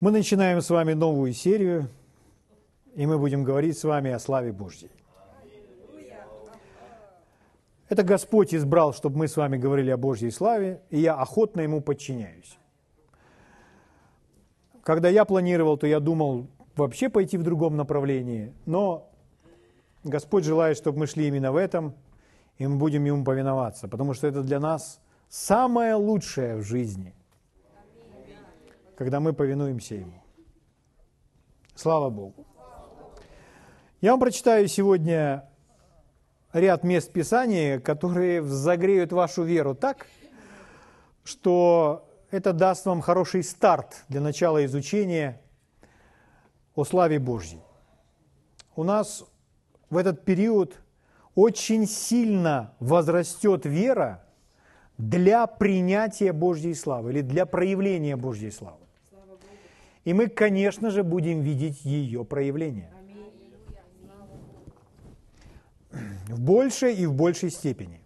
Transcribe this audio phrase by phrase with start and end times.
[0.00, 1.88] Мы начинаем с вами новую серию,
[2.94, 4.92] и мы будем говорить с вами о славе Божьей.
[7.88, 11.80] Это Господь избрал, чтобы мы с вами говорили о Божьей славе, и я охотно Ему
[11.80, 12.58] подчиняюсь.
[14.84, 16.46] Когда я планировал, то я думал
[16.76, 19.10] вообще пойти в другом направлении, но
[20.04, 21.92] Господь желает, чтобы мы шли именно в этом,
[22.56, 27.14] и мы будем Ему повиноваться, потому что это для нас самое лучшее в жизни
[28.98, 30.20] когда мы повинуемся Ему.
[31.76, 32.44] Слава Богу.
[34.00, 35.48] Я вам прочитаю сегодня
[36.52, 40.08] ряд мест Писания, которые загреют вашу веру так,
[41.22, 45.40] что это даст вам хороший старт для начала изучения
[46.74, 47.62] о славе Божьей.
[48.74, 49.24] У нас
[49.90, 50.74] в этот период
[51.36, 54.24] очень сильно возрастет вера
[54.96, 58.87] для принятия Божьей славы или для проявления Божьей славы.
[60.08, 62.90] И мы, конечно же, будем видеть ее проявление.
[66.28, 68.00] В большей и в большей степени.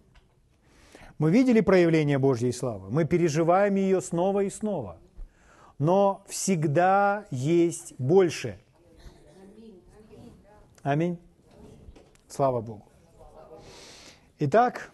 [1.17, 4.97] Мы видели проявление Божьей славы, мы переживаем ее снова и снова.
[5.79, 8.59] Но всегда есть больше.
[10.81, 11.17] Аминь.
[12.27, 12.85] Слава Богу.
[14.39, 14.91] Итак,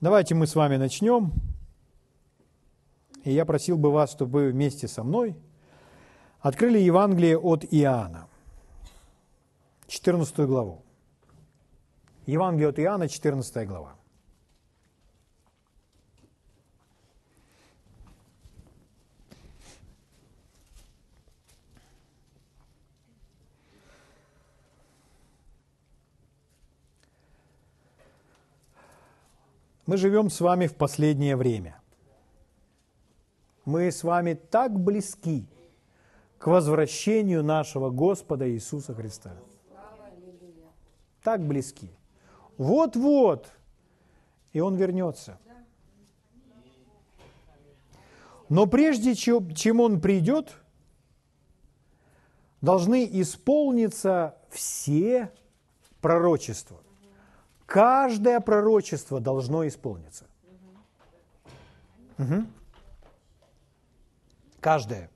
[0.00, 1.32] давайте мы с вами начнем.
[3.24, 5.34] И я просил бы вас, чтобы вы вместе со мной
[6.40, 8.28] открыли Евангелие от Иоанна,
[9.86, 10.82] 14 главу.
[12.26, 13.96] Евангелие от Иоанна, 14 глава.
[29.86, 31.80] Мы живем с вами в последнее время–
[33.64, 35.46] мы с вами так близки
[36.38, 39.32] к возвращению нашего Господа Иисуса Христа.
[41.22, 41.90] Так близки.
[42.58, 43.50] Вот-вот,
[44.52, 45.38] и Он вернется.
[48.48, 50.54] Но прежде чем Он придет,
[52.60, 55.32] должны исполниться все
[56.00, 56.78] пророчества.
[57.64, 60.26] Каждое пророчество должно исполниться.
[62.18, 62.44] Угу.
[64.64, 65.10] Каждое.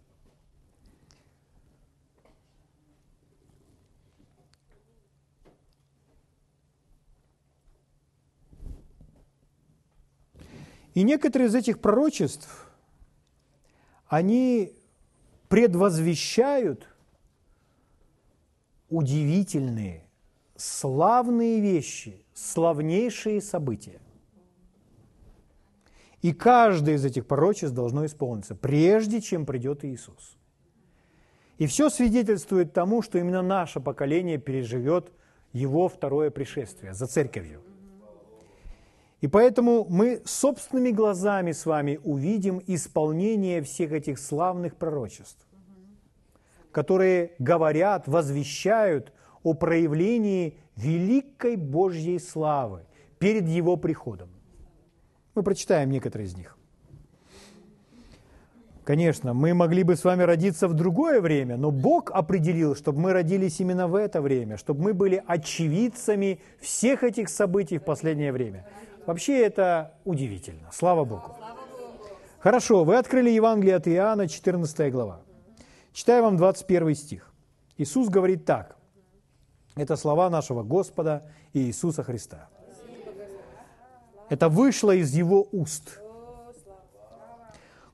[10.92, 12.66] И некоторые из этих пророчеств,
[14.06, 14.74] они
[15.48, 16.86] предвозвещают
[18.90, 20.04] удивительные,
[20.56, 23.98] славные вещи, славнейшие события.
[26.22, 30.36] И каждое из этих пророчеств должно исполниться, прежде чем придет Иисус.
[31.58, 35.12] И все свидетельствует тому, что именно наше поколение переживет
[35.52, 37.62] Его второе пришествие за церковью.
[39.20, 45.44] И поэтому мы собственными глазами с вами увидим исполнение всех этих славных пророчеств,
[46.70, 49.12] которые говорят, возвещают
[49.42, 52.86] о проявлении великой Божьей славы
[53.18, 54.37] перед Его приходом.
[55.38, 56.58] Мы прочитаем некоторые из них.
[58.82, 63.12] Конечно, мы могли бы с вами родиться в другое время, но Бог определил, чтобы мы
[63.12, 68.66] родились именно в это время, чтобы мы были очевидцами всех этих событий в последнее время.
[69.06, 70.70] Вообще это удивительно.
[70.72, 71.36] Слава Богу.
[72.40, 75.20] Хорошо, вы открыли Евангелие от Иоанна, 14 глава.
[75.92, 77.32] Читаю вам 21 стих.
[77.76, 78.76] Иисус говорит так.
[79.76, 82.48] Это слова нашего Господа и Иисуса Христа.
[84.30, 86.00] Это вышло из его уст.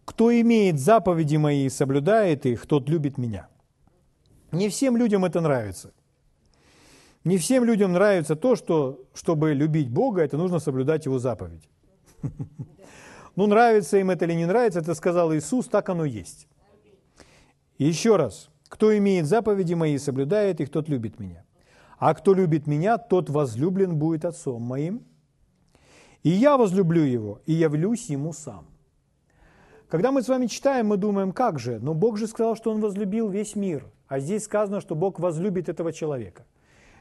[0.04, 3.48] Кто имеет заповеди мои и соблюдает их, тот любит меня.
[4.52, 5.92] Не всем людям это нравится.
[7.24, 11.68] Не всем людям нравится то, что, чтобы любить Бога, это нужно соблюдать Его заповедь.
[13.36, 16.46] Ну, нравится им это или не нравится, это сказал Иисус, так оно есть.
[17.78, 21.44] еще раз, кто имеет заповеди мои и соблюдает их, тот любит меня.
[21.98, 25.04] А кто любит меня, тот возлюблен будет Отцом моим,
[26.24, 28.66] и я возлюблю его, и явлюсь ему сам.
[29.88, 31.78] Когда мы с вами читаем, мы думаем, как же?
[31.78, 33.86] Но Бог же сказал, что Он возлюбил весь мир.
[34.08, 36.46] А здесь сказано, что Бог возлюбит этого человека.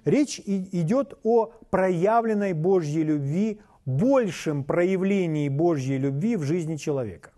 [0.06, 7.32] Речь идет о проявленной Божьей любви, большем проявлении Божьей любви в жизни человека.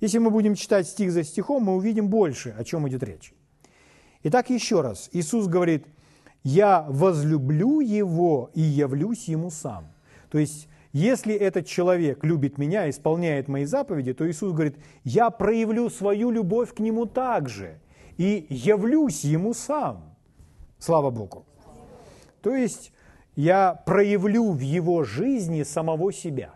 [0.00, 3.34] Если мы будем читать стих за стихом, мы увидим больше, о чем идет речь.
[4.22, 5.10] Итак, еще раз.
[5.12, 5.86] Иисус говорит,
[6.42, 9.92] «Я возлюблю Его и явлюсь Ему сам».
[10.30, 15.88] То есть Если этот человек любит меня, исполняет мои заповеди, то Иисус говорит, я проявлю
[15.88, 17.80] свою любовь к нему также
[18.16, 20.16] и явлюсь ему сам.
[20.78, 21.46] Слава Богу.
[22.42, 22.92] То есть
[23.36, 26.54] я проявлю в его жизни самого себя.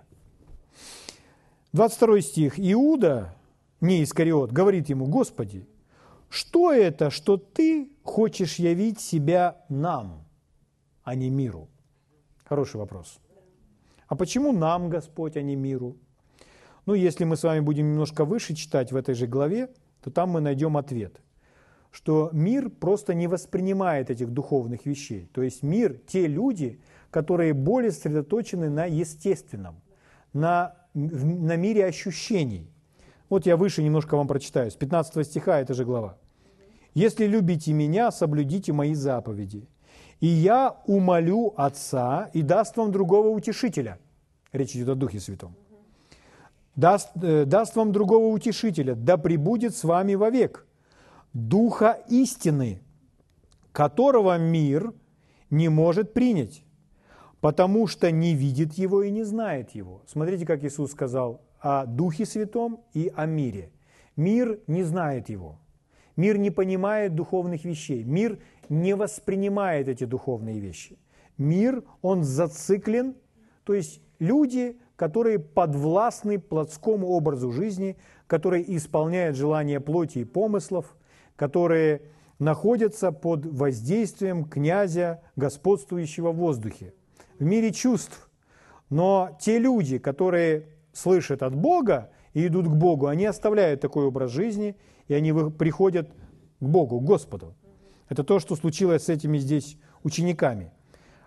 [1.72, 2.54] 22 стих.
[2.56, 3.34] Иуда,
[3.80, 5.66] не Искариот, говорит ему, Господи,
[6.28, 10.24] что это, что ты хочешь явить себя нам,
[11.04, 11.68] а не миру?
[12.44, 13.20] Хороший вопрос.
[14.14, 15.96] А почему нам, Господь, а не миру?
[16.86, 19.70] Ну, если мы с вами будем немножко выше читать в этой же главе,
[20.04, 21.20] то там мы найдем ответ,
[21.90, 25.28] что мир просто не воспринимает этих духовных вещей.
[25.32, 26.80] То есть мир, те люди,
[27.10, 29.80] которые более сосредоточены на естественном,
[30.32, 32.70] на, на мире ощущений.
[33.28, 36.18] Вот я выше немножко вам прочитаю, с 15 стиха, это же глава.
[36.94, 39.66] «Если любите меня, соблюдите мои заповеди,
[40.20, 43.98] и я умолю Отца и даст вам другого утешителя».
[44.54, 45.56] Речь идет о Духе Святом.
[46.76, 50.64] Даст, э, даст вам другого утешителя, да пребудет с вами вовек.
[51.32, 52.80] Духа истины,
[53.72, 54.92] которого мир
[55.50, 56.62] не может принять,
[57.40, 60.02] потому что не видит его и не знает его.
[60.06, 63.72] Смотрите, как Иисус сказал о Духе Святом и о мире.
[64.14, 65.58] Мир не знает его.
[66.14, 68.04] Мир не понимает духовных вещей.
[68.04, 70.96] Мир не воспринимает эти духовные вещи.
[71.38, 73.16] Мир, он зациклен,
[73.64, 77.96] то есть люди, которые подвластны плотскому образу жизни,
[78.26, 80.96] которые исполняют желания плоти и помыслов,
[81.36, 82.02] которые
[82.38, 86.94] находятся под воздействием князя, господствующего в воздухе,
[87.38, 88.30] в мире чувств.
[88.90, 94.30] Но те люди, которые слышат от Бога и идут к Богу, они оставляют такой образ
[94.30, 94.76] жизни,
[95.08, 96.10] и они приходят
[96.60, 97.54] к Богу, к Господу.
[98.08, 100.70] Это то, что случилось с этими здесь учениками.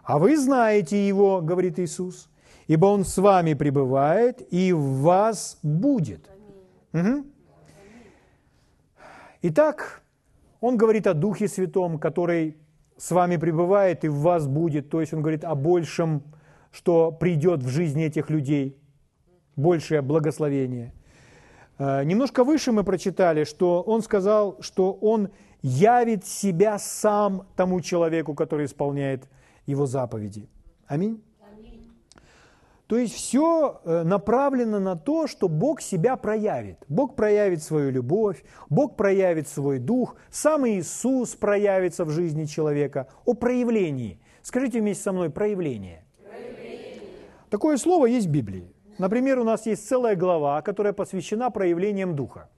[0.03, 2.29] А вы знаете Его, говорит Иисус,
[2.67, 6.29] ибо Он с вами пребывает и в вас будет.
[6.93, 7.25] Угу.
[9.43, 10.01] Итак,
[10.61, 12.57] Он говорит о Духе Святом, который
[12.97, 14.89] с вами пребывает и в вас будет.
[14.89, 16.23] То есть Он говорит о большем,
[16.71, 18.77] что придет в жизни этих людей,
[19.55, 20.93] большее благословение.
[21.79, 25.29] Э, немножко выше мы прочитали, что Он сказал, что Он
[25.61, 29.27] явит себя сам тому человеку, который исполняет
[29.65, 30.49] Его заповеди.
[30.87, 31.21] Аминь.
[32.87, 36.77] То есть все э, направлено на то, что Бог себя проявит.
[36.87, 43.07] Бог проявит свою любовь, Бог проявит свой дух, сам Иисус проявится в жизни человека.
[43.25, 44.21] О проявлении.
[44.41, 46.05] Скажите вместе со мной проявление.
[46.23, 47.01] проявление.
[47.49, 48.73] Такое слово есть в Библии.
[48.97, 52.49] Например, у нас есть целая глава, которая посвящена проявлениям духа.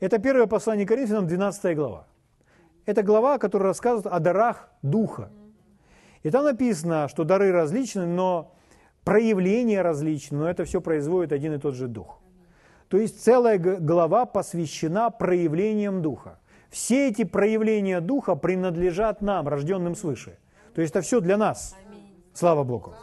[0.00, 2.06] Это первое послание Коринфянам, 12 глава.
[2.84, 5.30] Это глава, которая рассказывает о дарах духа.
[6.22, 8.52] И там написано, что дары различны, но
[9.06, 12.18] проявления различны, но это все производит один и тот же Дух.
[12.88, 16.40] То есть целая глава посвящена проявлениям Духа.
[16.70, 20.38] Все эти проявления Духа принадлежат нам, рожденным свыше.
[20.74, 21.76] То есть это все для нас.
[22.34, 22.94] Слава Богу.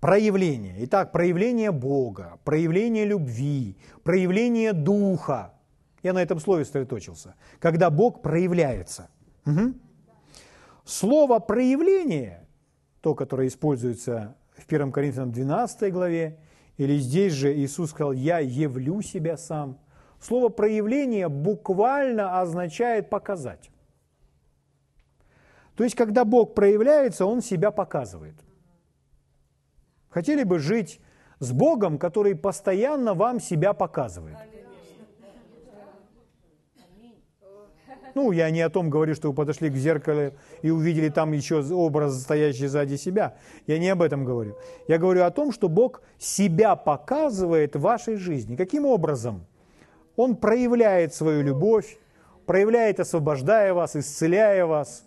[0.00, 0.74] Проявление.
[0.80, 5.54] Итак, проявление Бога, проявление любви, проявление Духа.
[6.02, 7.36] Я на этом слове сосредоточился.
[7.60, 9.08] Когда Бог проявляется.
[9.46, 9.74] Угу.
[10.84, 12.41] Слово проявление
[13.02, 16.38] то, которое используется в 1 Коринфянам 12 главе,
[16.78, 19.78] или здесь же Иисус сказал, я явлю себя сам.
[20.20, 23.70] Слово проявление буквально означает показать.
[25.76, 28.36] То есть, когда Бог проявляется, Он себя показывает.
[30.08, 31.00] Хотели бы жить
[31.40, 34.38] с Богом, который постоянно вам себя показывает–
[38.14, 41.62] Ну, я не о том говорю, что вы подошли к зеркалу и увидели там еще
[41.72, 43.36] образ, стоящий сзади себя.
[43.66, 44.56] Я не об этом говорю.
[44.88, 48.56] Я говорю о том, что Бог себя показывает в вашей жизни.
[48.56, 49.46] Каким образом?
[50.16, 51.98] Он проявляет свою любовь,
[52.44, 55.04] проявляет, освобождая вас, исцеляя вас.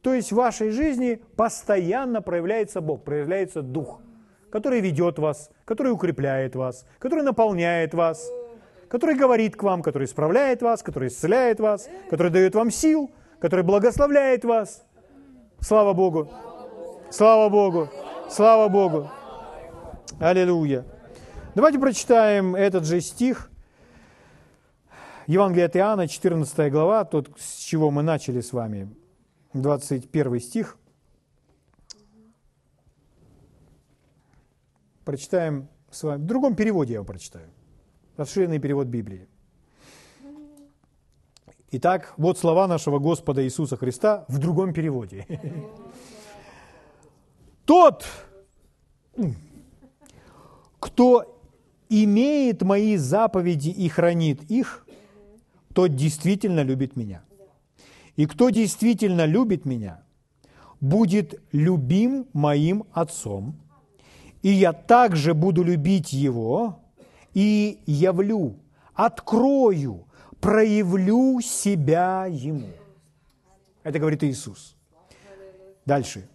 [0.00, 4.00] То есть в вашей жизни постоянно проявляется Бог, проявляется Дух,
[4.50, 8.30] который ведет вас, который укрепляет вас, который наполняет вас–
[8.94, 13.10] который говорит к вам, который исправляет вас, который исцеляет вас, который дает вам сил,
[13.40, 14.84] который благословляет вас.
[15.58, 16.30] Слава Богу!
[17.10, 17.88] Слава Богу!
[18.30, 19.10] Слава Богу!
[20.20, 20.84] Аллилуйя!
[21.56, 23.50] Давайте прочитаем этот же стих.
[25.26, 28.94] Евангелие от Иоанна, 14 глава, тот, с чего мы начали с вами,
[29.54, 30.76] 21 стих.
[35.04, 36.22] Прочитаем с вами.
[36.22, 37.53] В другом переводе я его прочитаю.
[38.16, 39.26] Расширенный перевод Библии.
[41.72, 45.26] Итак, вот слова нашего Господа Иисуса Христа в другом переводе.
[47.64, 48.04] Тот,
[50.78, 51.40] кто
[51.88, 54.86] имеет мои заповеди и хранит их,
[55.72, 57.24] тот действительно любит меня.
[58.14, 60.04] И кто действительно любит меня,
[60.80, 63.56] будет любим моим Отцом,
[64.42, 66.83] и я также буду любить его
[67.34, 68.56] и явлю,
[68.94, 70.06] открою,
[70.40, 72.68] проявлю себя ему.
[73.82, 74.76] Это говорит Иисус.
[75.84, 76.26] Дальше.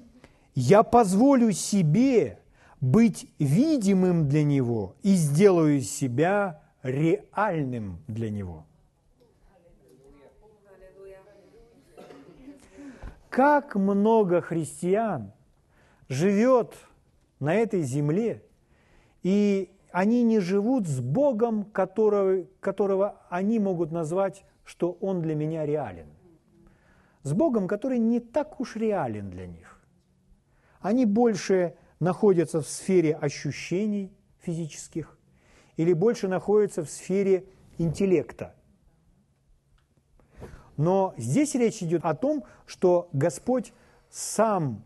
[0.53, 2.39] Я позволю себе
[2.81, 8.65] быть видимым для него и сделаю себя реальным для него.
[13.29, 15.31] Как много христиан
[16.09, 16.73] живет
[17.39, 18.43] на этой земле,
[19.23, 25.65] и они не живут с Богом, которого, которого они могут назвать, что Он для меня
[25.65, 26.07] реален.
[27.23, 29.81] С Богом, который не так уж реален для них.
[30.79, 35.17] Они больше находятся в сфере ощущений физических
[35.75, 37.45] или больше находятся в сфере
[37.77, 38.55] интеллекта.
[40.77, 43.73] Но здесь речь идет о том, что Господь
[44.09, 44.85] сам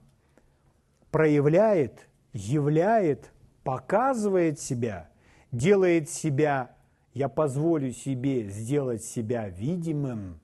[1.12, 3.33] проявляет, являет,
[3.63, 5.10] показывает себя,
[5.51, 6.75] делает себя,
[7.13, 10.39] я позволю себе сделать себя видимым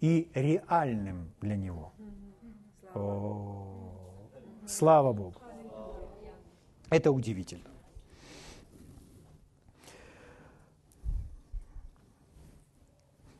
[0.00, 1.92] и реальным для Него.
[2.94, 4.28] О,
[4.66, 5.36] слава Богу.
[6.90, 7.64] Это удивительно.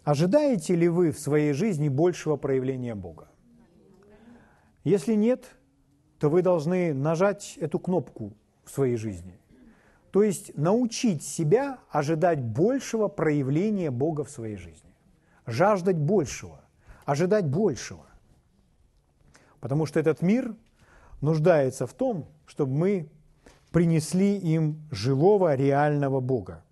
[0.05, 3.29] Ожидаете ли вы в своей жизни большего проявления Бога?
[4.83, 5.55] Если нет,
[6.19, 8.33] то вы должны нажать эту кнопку
[8.65, 9.39] в своей жизни.
[10.11, 14.95] То есть научить себя ожидать большего проявления Бога в своей жизни.
[15.47, 16.61] Жаждать большего,
[17.05, 18.07] ожидать большего.
[19.61, 20.55] Потому что этот мир
[21.21, 23.09] нуждается в том, чтобы мы
[23.71, 26.63] принесли им живого, реального Бога.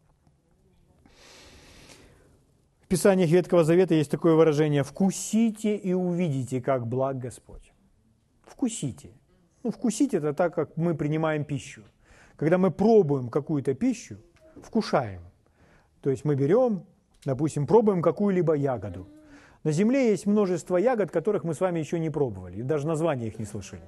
[2.90, 7.72] Писаниях Ветхого Завета есть такое выражение «вкусите и увидите, как благ Господь».
[8.42, 9.12] Вкусите.
[9.62, 11.82] Ну, вкусить– это так, как мы принимаем пищу.
[12.36, 14.16] Когда мы пробуем какую-то пищу,
[14.62, 15.20] вкушаем.
[16.00, 16.84] То есть мы берем,
[17.24, 19.06] допустим, пробуем какую-либо ягоду.
[19.62, 23.26] На земле есть множество ягод, которых мы с вами еще не пробовали, и даже названия
[23.26, 23.82] их не слышали.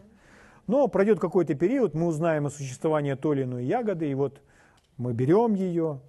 [0.66, 4.42] Но пройдет какой-то период, мы узнаем о существовании той или иной ягоды, и вот
[4.98, 6.00] мы берем ее,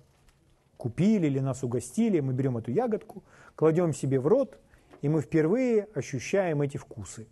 [0.75, 3.23] купили или нас угостили, мы берем эту ягодку,
[3.55, 4.59] кладем себе в рот,
[5.01, 7.27] и мы впервые ощущаем эти вкусы.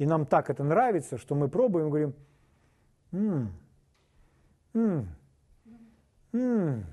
[0.00, 2.14] И нам так это нравится, что мы пробуем и говорим,
[3.12, 3.52] м-м,
[4.72, 5.08] м-м,
[6.32, 6.86] м-м,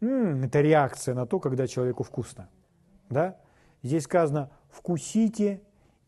[0.00, 0.42] м-м.
[0.42, 2.48] это реакция на то, когда человеку вкусно.
[3.10, 3.36] Да?
[3.82, 5.60] Здесь сказано, вкусите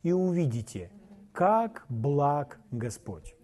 [0.03, 0.91] и увидите,
[1.35, 3.35] как благ Господь.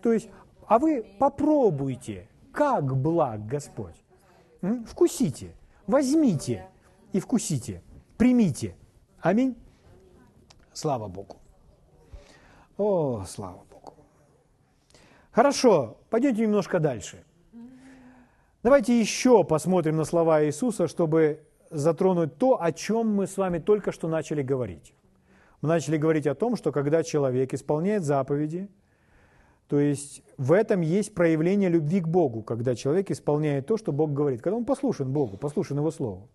[0.00, 0.30] То есть,
[0.68, 4.02] а вы попробуйте, как благ Господь.
[4.86, 5.54] Вкусите,
[5.86, 6.70] возьмите
[7.12, 7.82] и вкусите,
[8.16, 8.76] примите.
[9.20, 9.58] Аминь.
[10.72, 11.41] Слава Богу.
[12.82, 13.94] О, слава Богу.
[15.30, 17.24] Хорошо, пойдемте немножко дальше.
[18.64, 23.92] Давайте еще посмотрим на слова Иисуса, чтобы затронуть то, о чем мы с вами только
[23.92, 24.94] что начали говорить.
[25.60, 28.68] Мы начали говорить о том, что когда человек исполняет заповеди–
[29.72, 34.12] то есть в этом есть проявление любви к Богу, когда человек исполняет то, что Бог
[34.12, 36.28] говорит, когда он послушен Богу, послушен Его Слову.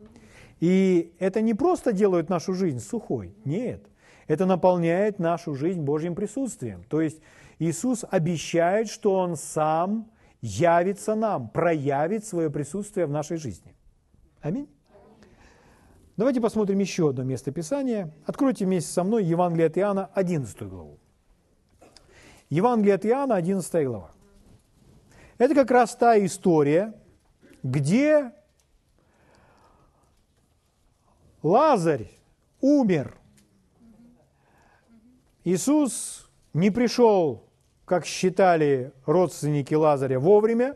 [0.59, 3.85] И это не просто делает нашу жизнь сухой, нет.
[4.27, 6.83] Это наполняет нашу жизнь Божьим присутствием.
[6.89, 7.21] То есть
[7.59, 13.73] Иисус обещает, что Он сам явится нам, проявит свое присутствие в нашей жизни.
[14.41, 14.69] Аминь.
[16.17, 18.13] Давайте посмотрим еще одно место Писания.
[18.25, 20.99] Откройте вместе со мной Евангелие от Иоанна, 11 главу.
[22.49, 24.11] Евангелие от Иоанна, 11 глава.
[25.37, 26.93] Это как раз та история,
[27.61, 28.31] где
[31.43, 32.09] Лазарь
[32.61, 33.16] умер.
[35.47, 37.43] Иисус не пришел,
[37.85, 40.75] как считали родственники Лазаря, вовремя.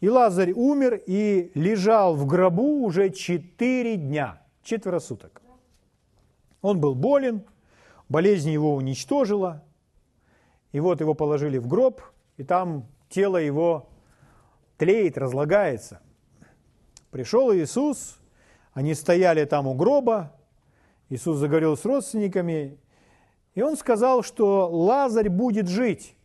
[0.00, 5.42] И Лазарь умер и лежал в гробу уже четыре дня, четверо суток.
[6.62, 7.42] Он был болен,
[8.08, 9.64] болезнь его уничтожила–
[10.72, 12.00] и вот его положили в гроб,
[12.36, 13.88] и там тело его
[14.76, 16.00] тлеет, разлагается.
[17.10, 18.18] Пришел Иисус,
[18.72, 20.32] они стояли там у гроба,
[21.08, 22.78] Иисус заговорил с родственниками,
[23.54, 26.16] и он сказал, что Лазарь будет жить.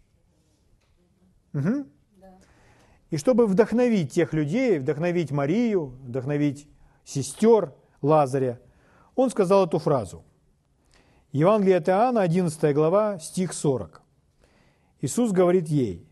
[1.53, 1.85] Угу.
[3.11, 6.67] И чтобы вдохновить тех людей, вдохновить Марию, вдохновить
[7.03, 8.59] сестер Лазаря,
[9.15, 10.23] он сказал эту фразу.
[11.31, 14.01] Евангелие от Иоанна, 11 глава, стих 40.
[15.01, 16.07] Иисус говорит ей,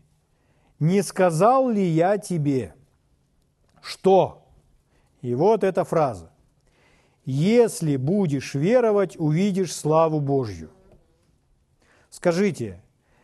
[0.78, 2.74] «Не сказал ли я тебе,
[3.80, 4.46] что?»
[5.22, 6.30] И вот эта фраза.
[7.24, 10.73] «Если будешь веровать, увидишь славу Божью».
[12.14, 12.80] Скажите,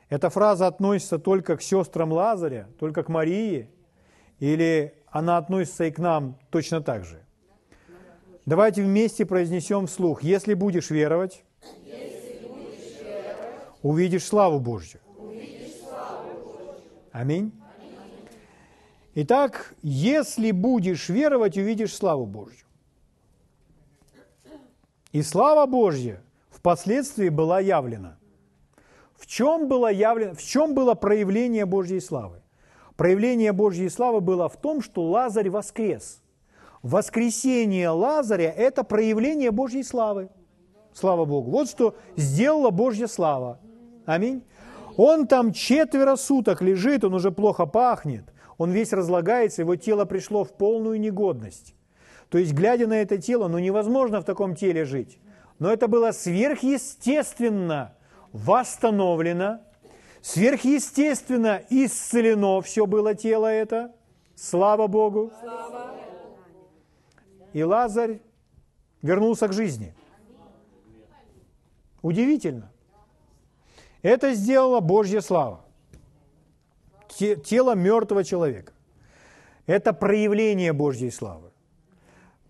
[0.09, 3.70] эта фраза относится только к сестрам Лазаря, только к Марии,
[4.40, 7.23] или она относится и к нам точно так же?
[8.47, 10.25] Давайте вместе произнесем вслух.
[10.25, 11.44] Если будешь веровать,
[13.80, 14.99] увидишь славу Божью.
[17.12, 17.52] Аминь.
[19.14, 22.66] Итак, если будешь веровать, увидишь славу Божью.
[25.12, 28.19] И слава Божья впоследствии была явлена.
[29.20, 32.40] В чем было, явлено, в чем было проявление Божьей славы?
[32.96, 36.22] Проявление Божьей славы было в том, что Лазарь воскрес.
[36.82, 40.30] Воскресение Лазаря– это проявление Божьей славы.
[40.94, 41.50] Слава Богу.
[41.50, 43.60] Вот что сделала Божья слава.
[44.06, 44.42] Аминь.
[44.96, 48.24] Он там четверо суток лежит, он уже плохо пахнет,
[48.56, 51.74] он весь разлагается, его тело пришло в полную негодность.
[52.30, 55.18] То есть, глядя на это тело, ну невозможно в таком теле жить.
[55.58, 57.94] Но это было сверхъестественно
[58.32, 59.60] восстановлено,
[60.22, 63.94] сверхъестественно исцелено все было тело это.
[64.34, 65.30] Слава Богу.
[67.52, 68.20] И Лазарь
[69.02, 69.94] вернулся к жизни.
[72.02, 72.70] Удивительно.
[74.02, 75.60] Это сделала Божья слава.
[77.08, 78.72] Тело мертвого человека.
[79.66, 81.50] Это проявление Божьей славы.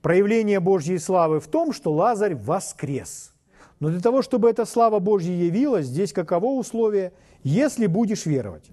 [0.01, 3.35] Проявление Божьей славы в том, что Лазарь воскрес.
[3.81, 7.13] Но для того, чтобы эта слава Божья явилась, здесь каково условие?
[7.43, 8.71] Если будешь веровать.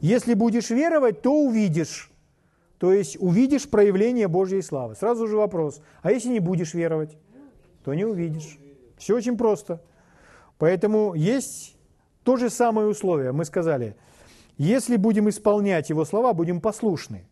[0.00, 2.10] Если будешь веровать, то увидишь.
[2.78, 4.94] То есть увидишь проявление Божьей славы.
[4.94, 7.16] Сразу же вопрос, а если не будешь веровать,
[7.84, 8.58] то не увидишь.
[8.96, 9.82] Все очень просто.
[10.58, 11.76] Поэтому есть
[12.22, 13.32] то же самое условие.
[13.32, 13.96] Мы сказали,
[14.58, 17.26] если будем исполнять Его слова, будем послушны,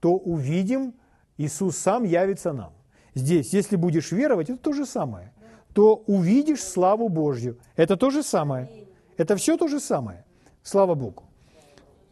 [0.00, 0.94] то увидим,
[1.36, 2.72] Иисус сам явится нам.
[3.14, 5.32] Здесь, если будешь веровать, это то же самое.
[5.78, 7.56] То увидишь славу Божью.
[7.76, 8.68] Это то же самое.
[9.16, 10.24] Это все то же самое.
[10.64, 11.22] Слава Богу.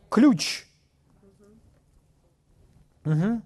[0.09, 0.69] Ключ.
[3.05, 3.43] Угу.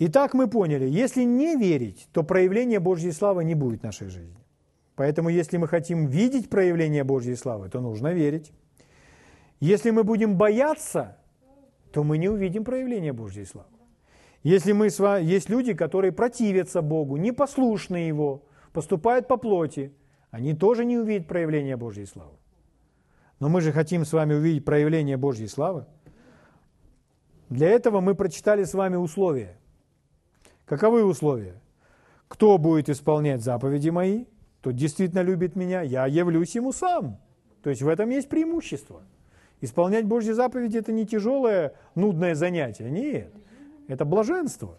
[0.00, 4.44] Итак, мы поняли, если не верить, то проявление Божьей славы не будет в нашей жизни.
[4.96, 8.50] Поэтому, если мы хотим видеть проявление Божьей славы, то нужно верить.
[9.60, 11.16] Если мы будем бояться,
[11.92, 13.75] то мы не увидим проявление Божьей славы.
[14.46, 19.92] Если мы с вами, есть люди, которые противятся Богу, непослушны Его, поступают по плоти,
[20.30, 22.36] они тоже не увидят проявление Божьей славы.
[23.40, 25.86] Но мы же хотим с вами увидеть проявление Божьей славы.
[27.48, 29.58] Для этого мы прочитали с вами условия.
[30.64, 31.60] Каковы условия?
[32.28, 34.26] Кто будет исполнять заповеди мои–
[34.60, 37.18] тот действительно любит меня, я явлюсь ему сам.
[37.64, 39.02] То есть в этом есть преимущество.
[39.60, 42.90] Исполнять Божьи заповеди– это не тяжелое, нудное занятие.
[42.90, 43.32] Нет,
[43.88, 44.78] это блаженство.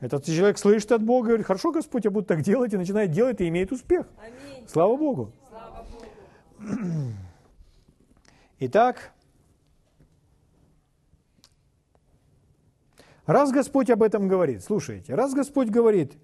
[0.00, 3.10] Этот человек слышит от Бога и говорит, хорошо, Господь, я буду так делать, и начинает
[3.10, 4.06] делать, и имеет успех.
[4.18, 4.68] Аминь.
[4.68, 5.32] Слава Богу.
[5.48, 7.12] Слава Богу.
[8.60, 9.12] Итак,
[13.26, 16.16] раз Господь об этом говорит, слушайте, раз Господь говорит,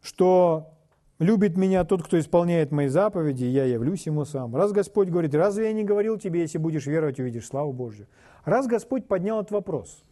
[0.00, 0.76] что
[1.20, 4.56] Любит меня тот, кто исполняет мои заповеди, и я явлюсь ему сам.
[4.56, 8.06] Раз Господь говорит, разве я не говорил тебе, если будешь веровать, увидишь славу Божью?
[8.46, 10.02] Раз Господь поднял этот вопрос,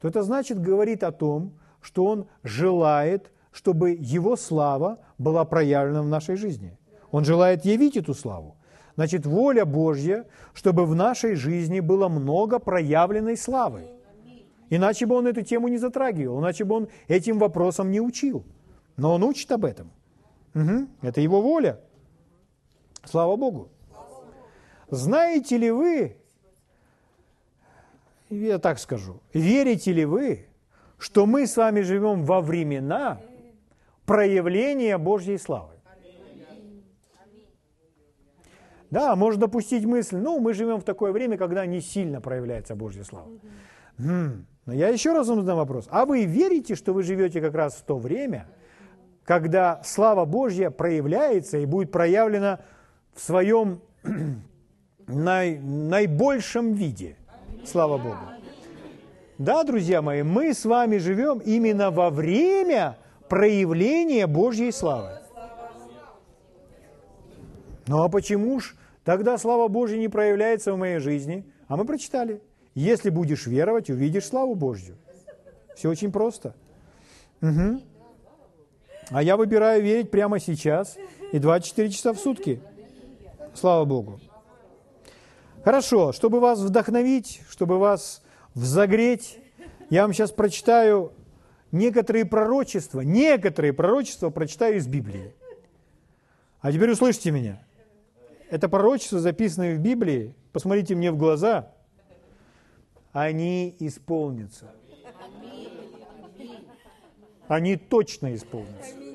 [0.00, 6.08] то это значит, говорит о том, что Он желает, чтобы Его слава была проявлена в
[6.08, 6.76] нашей жизни.
[7.10, 8.56] Он желает явить эту славу.
[8.96, 13.82] Значит, воля Божья, чтобы в нашей жизни было много проявленной славы.
[14.70, 18.44] Иначе бы он эту тему не затрагивал, иначе бы он этим вопросом не учил.
[18.96, 19.90] Но он учит об этом.
[20.54, 20.88] Угу.
[21.02, 21.80] Это его воля.
[23.04, 23.68] Слава Богу.
[24.90, 26.16] Знаете ли вы,
[28.30, 30.46] я так скажу, верите ли вы,
[30.98, 33.20] что мы с вами живем во времена
[34.04, 35.74] проявления Божьей славы?
[38.90, 43.04] Да, можно допустить мысль, ну, мы живем в такое время, когда не сильно проявляется Божья
[43.04, 43.28] слава.
[43.98, 44.46] Хм.
[44.64, 45.88] Но я еще раз вам задам вопрос.
[45.90, 48.48] А вы верите, что вы живете как раз в то время,
[49.24, 52.60] когда слава Божья проявляется и будет проявлена
[53.14, 53.82] в своем
[55.06, 57.17] наибольшем виде.
[57.70, 58.16] Слава Богу.
[59.36, 62.96] Да, друзья мои, мы с вами живем именно во время
[63.28, 65.10] проявления Божьей славы.
[67.86, 71.44] Ну а почему ж тогда слава Божья не проявляется в моей жизни?
[71.66, 72.40] А мы прочитали.
[72.74, 74.96] Если будешь веровать, увидишь славу Божью.
[75.76, 76.54] Все очень просто.
[77.42, 77.82] Угу.
[79.10, 80.96] А я выбираю верить прямо сейчас
[81.32, 82.62] и 24 часа в сутки.
[83.54, 84.20] Слава Богу.
[85.68, 88.22] Хорошо, чтобы вас вдохновить, чтобы вас
[88.54, 89.38] взогреть,
[89.90, 91.12] я вам сейчас прочитаю
[91.72, 95.34] некоторые пророчества, некоторые пророчества прочитаю из Библии.
[96.62, 97.62] А теперь услышьте меня.
[98.48, 101.70] Это пророчество, записанное в Библии, посмотрите мне в глаза,
[103.12, 104.72] они исполнятся.
[107.46, 109.07] Они точно исполнятся.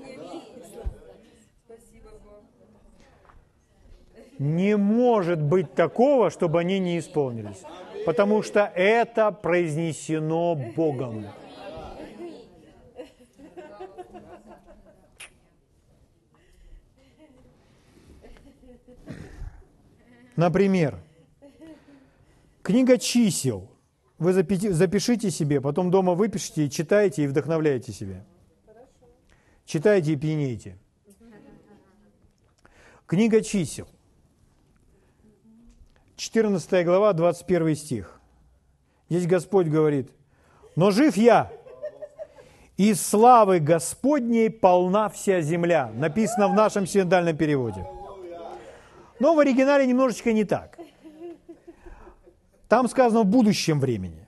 [4.43, 7.63] Не может быть такого, чтобы они не исполнились,
[8.05, 11.27] потому что это произнесено Богом.
[20.35, 20.99] Например,
[22.63, 23.71] книга чисел.
[24.17, 28.25] Вы запишите себе, потом дома выпишите, читайте и вдохновляйте себя.
[29.63, 30.77] Читайте и пьянейте.
[33.05, 33.87] Книга чисел.
[36.15, 38.19] 14 глава, 21 стих.
[39.09, 40.09] Здесь Господь говорит,
[40.75, 41.51] «Но жив я,
[42.77, 45.91] и славы Господней полна вся земля».
[45.93, 47.85] Написано в нашем синодальном переводе.
[49.19, 50.77] Но в оригинале немножечко не так.
[52.67, 54.27] Там сказано в будущем времени.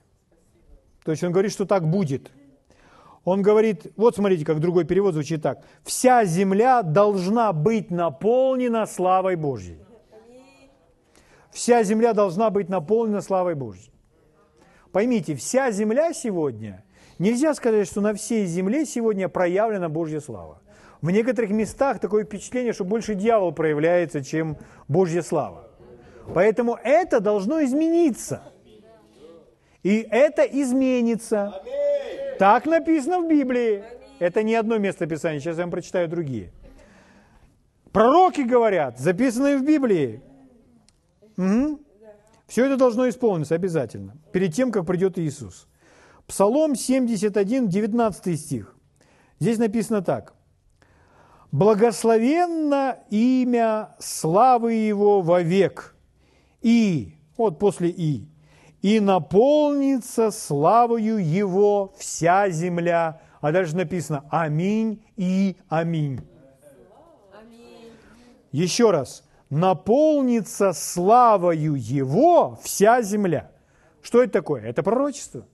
[1.04, 2.30] То есть он говорит, что так будет.
[3.24, 5.64] Он говорит, вот смотрите, как другой перевод звучит так.
[5.82, 9.78] Вся земля должна быть наполнена славой Божьей.
[11.56, 13.90] Вся земля должна быть наполнена славой Божьей.
[14.92, 16.84] Поймите, вся земля сегодня,
[17.18, 20.60] нельзя сказать, что на всей земле сегодня проявлена Божья слава.
[21.00, 25.70] В некоторых местах такое впечатление, что больше дьявол проявляется, чем Божья слава.
[26.34, 28.42] Поэтому это должно измениться.
[29.82, 31.62] И это изменится.
[32.38, 33.82] Так написано в Библии.
[34.18, 36.52] Это не одно место Писания, сейчас я вам прочитаю другие.
[37.92, 40.20] Пророки говорят, записанные в Библии.
[41.36, 41.80] Угу.
[42.46, 45.66] Все это должно исполниться обязательно, перед тем, как придет Иисус.
[46.26, 48.76] Псалом 71, 19 стих.
[49.38, 50.34] Здесь написано так.
[51.52, 55.94] Благословенно имя славы Его вовек.
[56.62, 58.28] И, вот после И,
[58.82, 63.20] и наполнится славою Его вся земля.
[63.40, 66.20] А дальше написано Аминь и Аминь.
[67.38, 67.92] аминь.
[68.52, 69.25] Еще раз.
[69.50, 73.50] Наполнится славою Его вся земля.
[74.02, 74.62] Что это такое?
[74.62, 75.46] Это пророчество.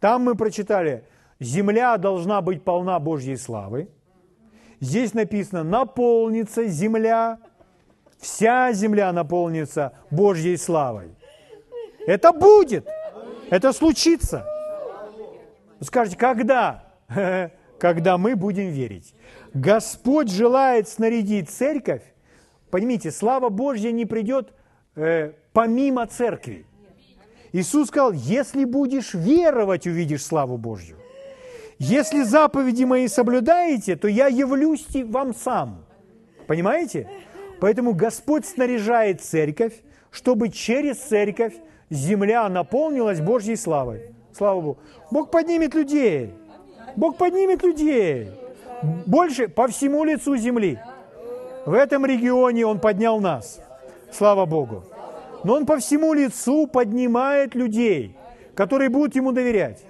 [0.00, 1.04] Там мы прочитали,
[1.40, 3.88] земля должна быть полна Божьей славы.
[4.80, 7.38] Здесь написано, наполнится земля,
[8.18, 11.16] вся земля наполнится Божьей славой.
[12.06, 12.86] Это будет,
[13.50, 14.46] это случится.
[15.80, 16.84] Скажите, когда?
[17.78, 19.14] Когда мы будем верить.
[19.54, 22.02] Господь желает снарядить церковь.
[22.70, 24.52] Поймите, слава Божья не придет
[24.94, 26.66] э, помимо церкви.
[27.52, 30.96] Иисус сказал, если будешь веровать, увидишь славу Божью.
[31.78, 35.84] Если заповеди мои соблюдаете, то я явлюсь вам сам.
[36.46, 37.08] Понимаете?
[37.60, 39.74] Поэтому Господь снаряжает церковь,
[40.10, 41.54] чтобы через церковь
[41.90, 44.14] земля наполнилась Божьей славой.
[44.32, 44.78] Слава Богу.
[45.10, 46.34] Бог поднимет людей.
[46.96, 48.30] Бог поднимет людей.
[49.06, 50.78] Больше по всему лицу земли.
[51.68, 53.60] В этом регионе Он поднял нас.
[54.10, 54.84] Слава Богу.
[55.44, 58.16] Но Он по всему лицу поднимает людей,
[58.54, 59.84] которые будут Ему доверять.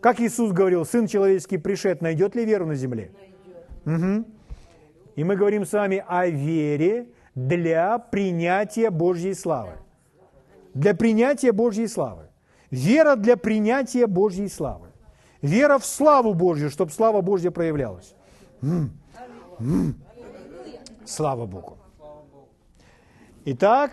[0.00, 3.10] Как Иисус говорил, Сын Человеческий пришед, найдет ли веру на земле?
[3.86, 4.24] Угу.
[5.16, 9.72] И мы говорим с вами о вере для принятия Божьей славы.
[10.74, 12.28] Для принятия Божьей славы.
[12.70, 14.86] Вера для принятия Божьей славы.
[15.42, 18.14] Вера в славу Божью, чтобы слава Божья проявлялась.
[18.62, 18.92] М-м.
[19.58, 19.96] М-м.
[21.04, 21.78] Слава Богу.
[23.44, 23.92] Итак,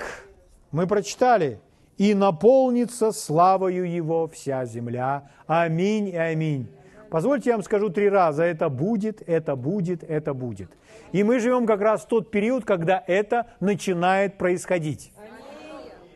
[0.71, 1.59] мы прочитали
[1.97, 5.29] и наполнится славою Его вся земля.
[5.47, 6.67] Аминь и аминь.
[7.09, 10.69] Позвольте я вам скажу три раза, это будет, это будет, это будет.
[11.13, 15.13] И мы живем как раз в тот период, когда это начинает происходить.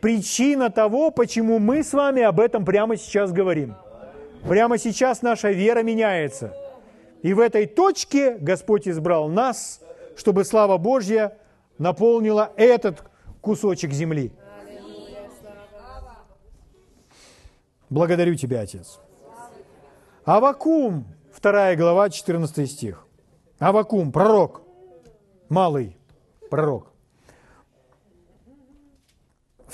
[0.02, 3.74] Причина того, почему мы с вами об этом прямо сейчас говорим.
[4.46, 6.52] Прямо сейчас наша вера меняется.
[7.22, 9.80] И в этой точке Господь избрал нас,
[10.16, 11.38] чтобы слава Божья
[11.78, 13.04] наполнила этот
[13.40, 14.32] кусочек земли.
[17.90, 19.00] Благодарю Тебя, Отец.
[20.24, 21.04] Авакум,
[21.40, 23.06] 2 глава, 14 стих.
[23.58, 24.62] Авакум, пророк,
[25.48, 25.96] малый
[26.48, 26.92] пророк.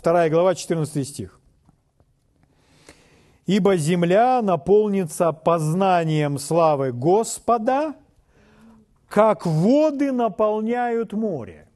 [0.02, 1.40] 2 глава, 14 стих.
[3.46, 7.94] «Ибо земля наполнится познанием славы Господа,
[9.08, 11.68] как воды наполняют море».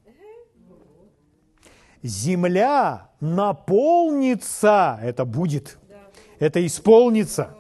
[2.03, 5.79] земля наполнится, это будет,
[6.39, 7.57] это исполнится,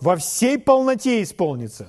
[0.00, 1.88] во всей полноте исполнится.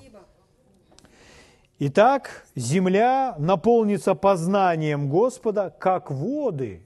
[1.79, 6.85] Итак, земля наполнится познанием Господа, как воды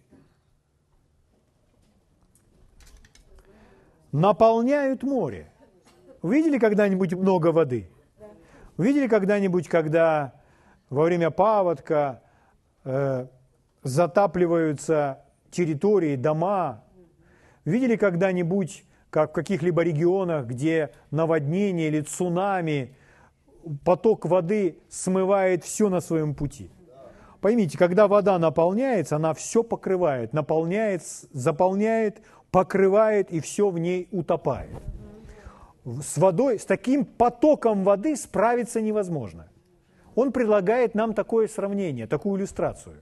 [4.12, 5.52] наполняют море.
[6.22, 7.90] Вы видели когда-нибудь много воды?
[8.78, 10.34] Вы видели когда-нибудь, когда
[10.90, 12.22] во время паводка
[12.84, 13.28] э,
[13.84, 16.84] затапливаются территории, дома?
[17.66, 22.96] Видели когда-нибудь, как в каких-либо регионах, где наводнение или цунами–
[23.84, 26.70] поток воды смывает все на своем пути.
[27.42, 34.72] Поймите, когда вода наполняется, она все покрывает, наполняет, заполняет, покрывает и все в ней утопает.
[35.88, 39.48] С водой, с таким потоком воды справиться невозможно.
[40.16, 42.96] Он предлагает нам такое сравнение, такую иллюстрацию.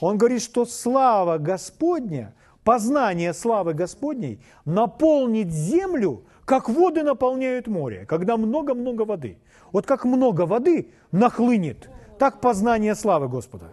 [0.00, 8.36] Он говорит, что слава Господня, познание славы Господней наполнит землю, как воды наполняют море, когда
[8.36, 9.38] много-много воды.
[9.70, 13.66] Вот как много воды нахлынет, так познание славы Господа.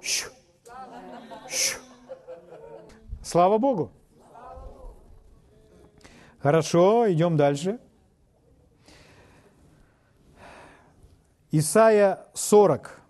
[0.00, 0.30] Щу.
[1.48, 1.78] Щу.
[3.22, 3.92] Слава Богу.
[6.42, 7.78] Хорошо, идем дальше.
[11.52, 13.00] Исайя 40,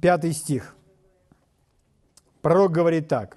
[0.00, 0.74] 5 стих.
[2.40, 3.36] Пророк говорит так.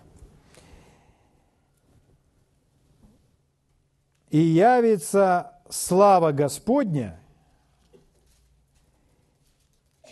[4.30, 7.20] «И явится слава Господня,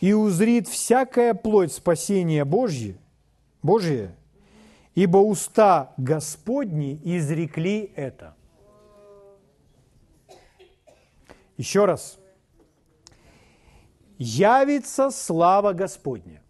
[0.02, 2.98] и узрит всякая плоть спасения Божье,
[3.62, 4.14] Божие,
[4.96, 8.36] ибо уста Господни изрекли это.
[11.58, 12.20] Еще раз.
[14.18, 16.42] Явится слава Господня.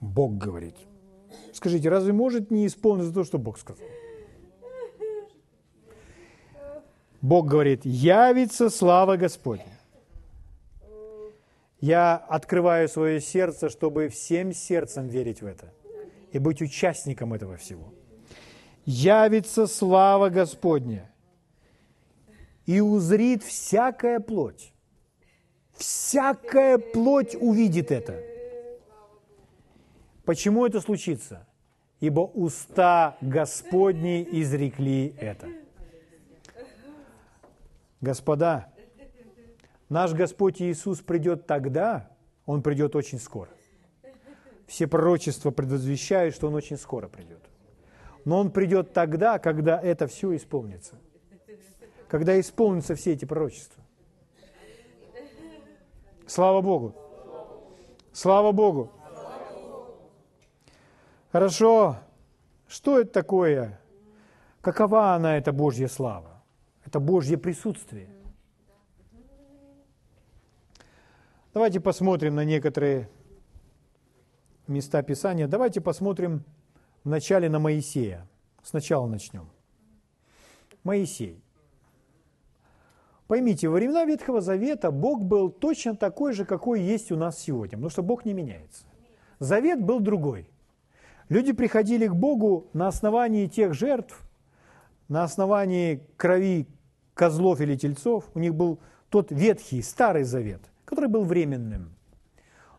[0.00, 0.76] Бог говорит.
[1.52, 3.86] Скажите, разве может не исполниться то, что Бог сказал?
[7.20, 9.79] Бог говорит, явится слава Господня.
[11.80, 15.72] Я открываю свое сердце, чтобы всем сердцем верить в это
[16.32, 17.92] и быть участником этого всего.
[18.84, 21.10] Явится слава Господня,
[22.66, 24.72] и узрит всякая плоть.
[25.72, 28.22] Всякая плоть увидит это.
[30.24, 31.48] Почему это случится?
[31.98, 35.48] Ибо уста Господни изрекли это.
[38.00, 38.72] Господа,
[39.90, 42.08] наш Господь Иисус придет тогда,
[42.46, 43.50] Он придет очень скоро.
[44.66, 47.42] Все пророчества предвозвещают, что Он очень скоро придет.
[48.24, 50.94] Но Он придет тогда, когда это все исполнится.
[52.08, 53.82] Когда исполнятся все эти пророчества.
[56.26, 56.94] Слава Богу!
[58.12, 58.90] Слава Богу!
[61.32, 61.96] Хорошо.
[62.68, 63.80] Что это такое?
[64.60, 66.42] Какова она, эта Божья слава?
[66.84, 68.08] Это Божье присутствие.
[71.52, 73.08] Давайте посмотрим на некоторые
[74.68, 75.48] места Писания.
[75.48, 76.44] Давайте посмотрим
[77.02, 78.28] вначале на Моисея.
[78.62, 79.50] Сначала начнем.
[80.84, 81.42] Моисей.
[83.26, 87.70] Поймите, во времена Ветхого Завета Бог был точно такой же, какой есть у нас сегодня,
[87.72, 88.84] потому что Бог не меняется.
[89.40, 90.48] Завет был другой.
[91.28, 94.20] Люди приходили к Богу на основании тех жертв,
[95.08, 96.68] на основании крови
[97.14, 101.94] козлов или тельцов, у них был тот ветхий, старый завет, который был временным,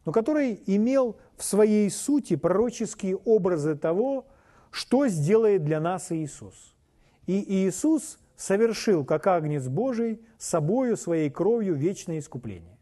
[0.06, 4.26] но который имел в своей сути пророческие образы того,
[4.70, 6.76] что сделает для нас Иисус.
[7.26, 12.78] И Иисус совершил, как агнец Божий, собою, своей кровью вечное искупление.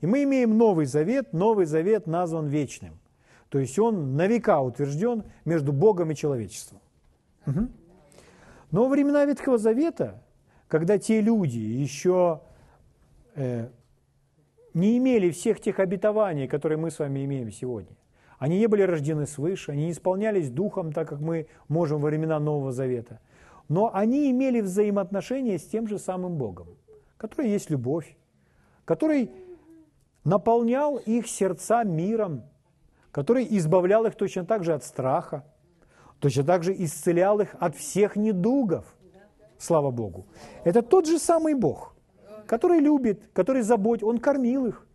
[0.00, 2.98] И мы имеем Новый Завет, Новый Завет назван вечным.
[3.48, 6.80] То есть он на века утвержден между Богом и человечеством.
[7.46, 7.68] Угу.
[8.72, 10.20] Но времена Ветхого Завета
[10.68, 12.40] когда те люди еще
[13.36, 13.68] э,
[14.74, 17.96] не имели всех тех обетований, которые мы с вами имеем сегодня.
[18.38, 22.38] Они не были рождены свыше, они не исполнялись духом, так как мы можем во времена
[22.40, 23.20] Нового Завета.
[23.68, 26.68] Но они имели взаимоотношения с тем же самым Богом,
[27.16, 28.16] который есть любовь,
[28.84, 29.30] который
[30.24, 32.42] наполнял их сердца миром,
[33.12, 35.44] который избавлял их точно так же от страха,
[36.18, 38.84] точно так же исцелял их от всех недугов
[39.58, 40.26] слава Богу.
[40.64, 41.93] Это тот же самый Бог,
[42.46, 44.86] который любит, который заботит, Он кормил их.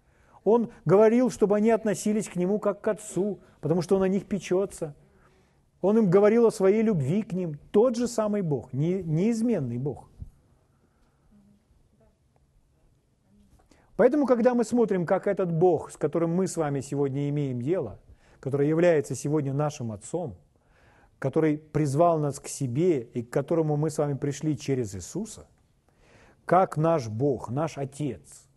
[0.43, 4.25] Он говорил, чтобы они относились к Нему как к Отцу, потому что Он о них
[4.25, 4.95] печется.
[5.81, 7.57] Он им говорил о своей любви к ним.
[7.71, 10.09] Тот же самый Бог, не, неизменный Бог.
[13.95, 17.99] Поэтому, когда мы смотрим, как этот Бог, с которым мы с вами сегодня имеем дело,
[18.39, 20.37] который является сегодня нашим Отцом,
[21.17, 25.47] который призвал нас к себе и к которому мы с вами пришли через Иисуса,
[26.49, 28.47] как наш Бог, наш Отец,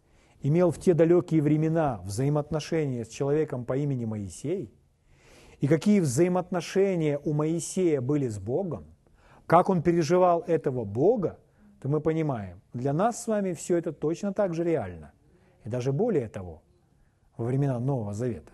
[0.41, 4.73] имел в те далекие времена взаимоотношения с человеком по имени Моисей,
[5.61, 8.87] и какие взаимоотношения у Моисея были с Богом,
[9.45, 11.39] как он переживал этого Бога,
[11.83, 15.13] то мы понимаем, для нас с вами все это точно так же реально.
[15.67, 16.63] И даже более того,
[17.37, 18.53] во времена Нового Завета.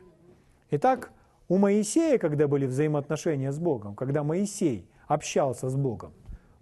[0.73, 1.13] Итак,
[1.49, 6.13] у Моисея, когда были взаимоотношения с Богом, когда Моисей общался с Богом,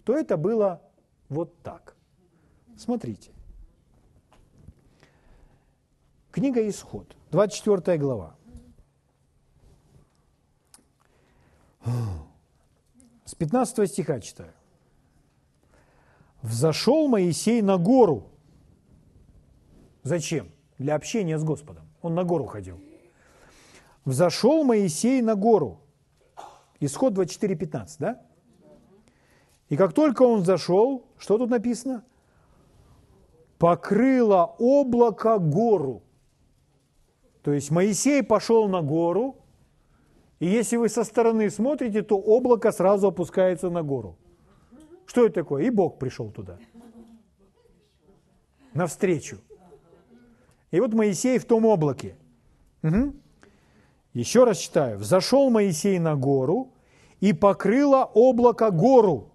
[0.03, 0.83] то это было
[1.27, 1.96] вот так.
[2.77, 3.31] Смотрите.
[6.31, 8.35] Книга Исход, 24 глава.
[13.25, 14.53] С 15 стиха читаю.
[16.43, 18.29] «Взошел Моисей на гору».
[20.03, 20.51] Зачем?
[20.77, 21.89] Для общения с Господом.
[22.01, 22.79] Он на гору ходил.
[24.05, 25.81] Взошел Моисей на гору.
[26.79, 28.21] Исход 24.15, да?
[29.69, 32.05] И как только он зашел, что тут написано?
[33.59, 36.03] Покрыло облако гору.
[37.41, 39.35] То есть Моисей пошел на гору,
[40.39, 44.17] и если вы со стороны смотрите, то облако сразу опускается на гору.
[45.05, 45.63] Что это такое?
[45.63, 46.57] И Бог пришел туда.
[48.73, 49.37] Навстречу.
[50.69, 52.15] И вот Моисей в том облаке.
[52.83, 53.13] Угу.
[54.13, 54.97] Еще раз читаю.
[54.99, 56.71] «Взошел Моисей на гору,
[57.19, 59.31] и покрыло облако гору,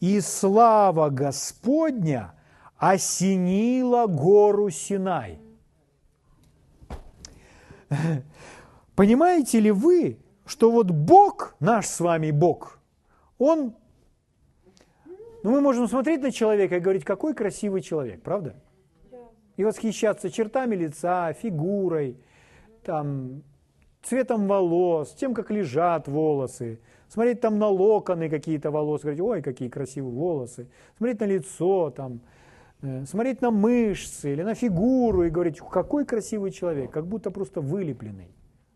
[0.00, 2.34] и слава Господня
[2.78, 5.38] осенила гору Синай».
[8.94, 12.80] Понимаете ли вы, что вот Бог, наш с вами Бог,
[13.38, 13.74] Он,
[15.42, 18.56] ну мы можем смотреть на человека и говорить, какой красивый человек, правда?
[19.56, 22.16] И восхищаться чертами лица, фигурой,
[22.82, 23.42] там,
[24.02, 29.68] цветом волос, тем, как лежат волосы, смотреть там на локоны какие-то волосы, говорить, ой, какие
[29.68, 32.20] красивые волосы, смотреть на лицо, там,
[32.80, 38.30] смотреть на мышцы или на фигуру и говорить, какой красивый человек, как будто просто вылепленный.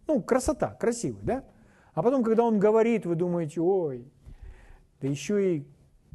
[0.07, 1.45] Ну, красота, красивый, да?
[1.95, 4.11] А потом, когда он говорит, вы думаете, ой,
[5.01, 5.67] да еще и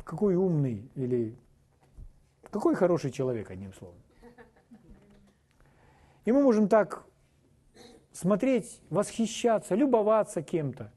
[0.04, 1.38] какой умный или
[2.50, 3.97] какой хороший человек, одним словом.
[6.26, 7.06] И мы можем так
[8.12, 10.91] смотреть, восхищаться, любоваться кем-то.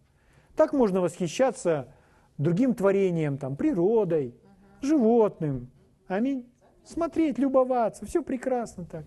[0.56, 1.92] Так можно восхищаться
[2.38, 4.34] другим творением, там, природой,
[4.80, 5.70] животным.
[6.08, 6.50] Аминь.
[6.84, 9.04] Смотреть, любоваться, все прекрасно так.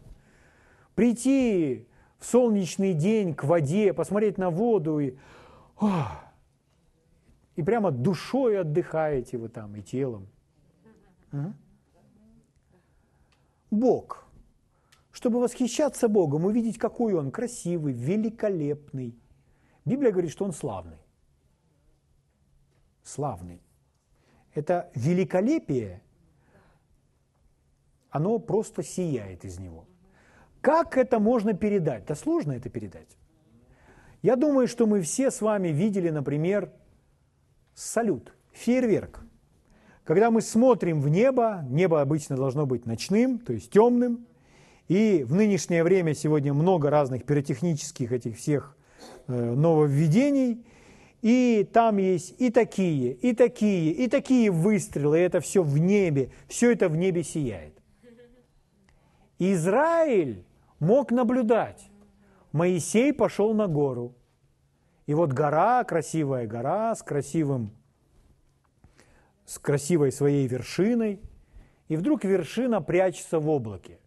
[0.96, 5.16] Прийти в солнечный день к воде, посмотреть на воду и,
[5.80, 6.08] о,
[7.56, 10.28] и прямо душой отдыхаете вы там и телом.
[11.32, 11.54] А?
[13.72, 14.26] Бог.
[15.12, 19.16] Чтобы восхищаться Богом, увидеть, какой Он красивый, великолепный.
[19.86, 20.98] Библия говорит, что Он славный.
[23.04, 23.62] Славный.
[24.54, 26.02] Это великолепие,
[28.14, 29.86] оно просто сияет из него–
[30.64, 32.06] как это можно передать?
[32.06, 33.18] Да сложно это передать.
[34.22, 36.72] Я думаю, что мы все с вами видели, например,
[37.76, 39.20] салют, фейерверк.
[40.06, 44.26] Когда мы смотрим в небо, небо обычно должно быть ночным, то есть темным,
[44.88, 48.78] и в нынешнее время сегодня много разных пиротехнических этих всех
[49.28, 50.66] э, нововведений,
[51.22, 56.32] и там есть и такие, и такие, и такие выстрелы, и это все в небе,
[56.48, 57.73] все это в небе сияет.
[59.40, 60.46] Израиль
[60.80, 61.90] мог наблюдать.
[62.52, 64.16] Моисей пошел на гору.
[65.06, 67.72] И вот гора, красивая гора с красивым,
[69.46, 71.20] с красивой своей вершиной.
[71.88, 74.00] И вдруг вершина прячется в облаке.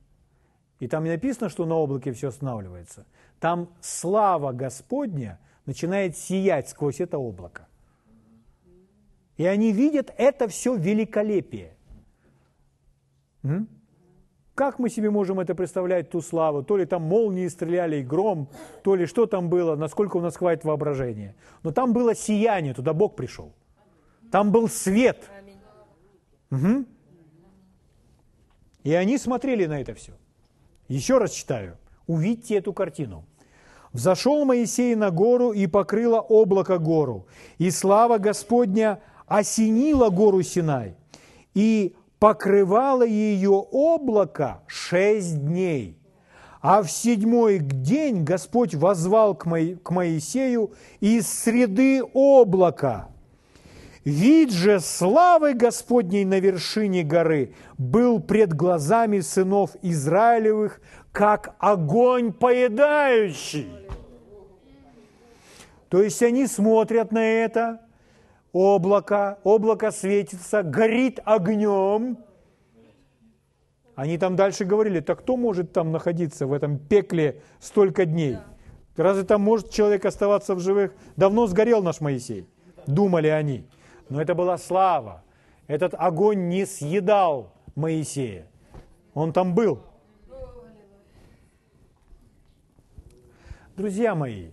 [0.81, 3.07] И там не написано, что на облаке все останавливается.
[3.41, 7.69] Там слава Господня начинает сиять сквозь это облако.
[9.37, 11.77] И они видят это все великолепие.
[13.43, 13.69] М?
[14.57, 16.63] Как мы себе можем это представлять, ту славу?
[16.63, 18.49] То ли там молнии стреляли и гром,
[18.83, 21.35] то ли что там было, насколько у нас хватит воображения.
[21.63, 23.53] Но там было сияние, туда Бог пришел.
[24.33, 25.31] Там был свет.
[26.51, 26.87] Угу.
[28.85, 30.13] И они смотрели на это все.
[30.89, 31.77] Еще раз читаю.
[32.07, 33.27] Увидьте эту картину.
[33.93, 37.27] «Взошел Моисей на гору и покрыло облако гору,
[37.59, 40.95] и слава Господня осенила гору Синай,
[41.55, 45.99] и покрывало ее облако шесть дней.
[46.61, 49.59] А в седьмой день Господь возвал к, Мо...
[49.83, 53.09] к Моисею из среды облака.
[54.05, 60.81] Вид же славы Господней на вершине горы был пред глазами сынов Израилевых,
[61.13, 63.69] как огонь поедающий.
[65.89, 67.81] То есть они смотрят на это,
[68.57, 72.19] облако, облако светится, горит огнем.
[73.95, 78.39] Они там дальше говорили, так кто может там находиться в этом пекле столько дней?
[78.97, 80.95] Разве там может человек оставаться в живых?
[81.17, 82.47] Давно сгорел наш Моисей,
[82.87, 83.67] думали они.
[84.09, 85.23] Но это была слава.
[85.67, 88.47] Этот огонь не съедал Моисея.
[89.13, 89.81] Он там был.
[93.77, 94.51] Друзья мои,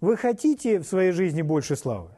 [0.00, 2.15] вы хотите в своей жизни больше славы?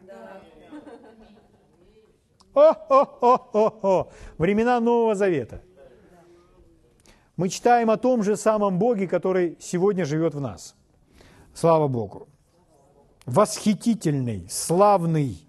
[2.58, 4.10] О-о-о-о-о!
[4.38, 5.62] Времена Нового Завета.
[7.36, 10.74] Мы читаем о том же самом Боге, который сегодня живет в нас.
[11.54, 12.28] Слава Богу.
[13.26, 15.46] Восхитительный, славный.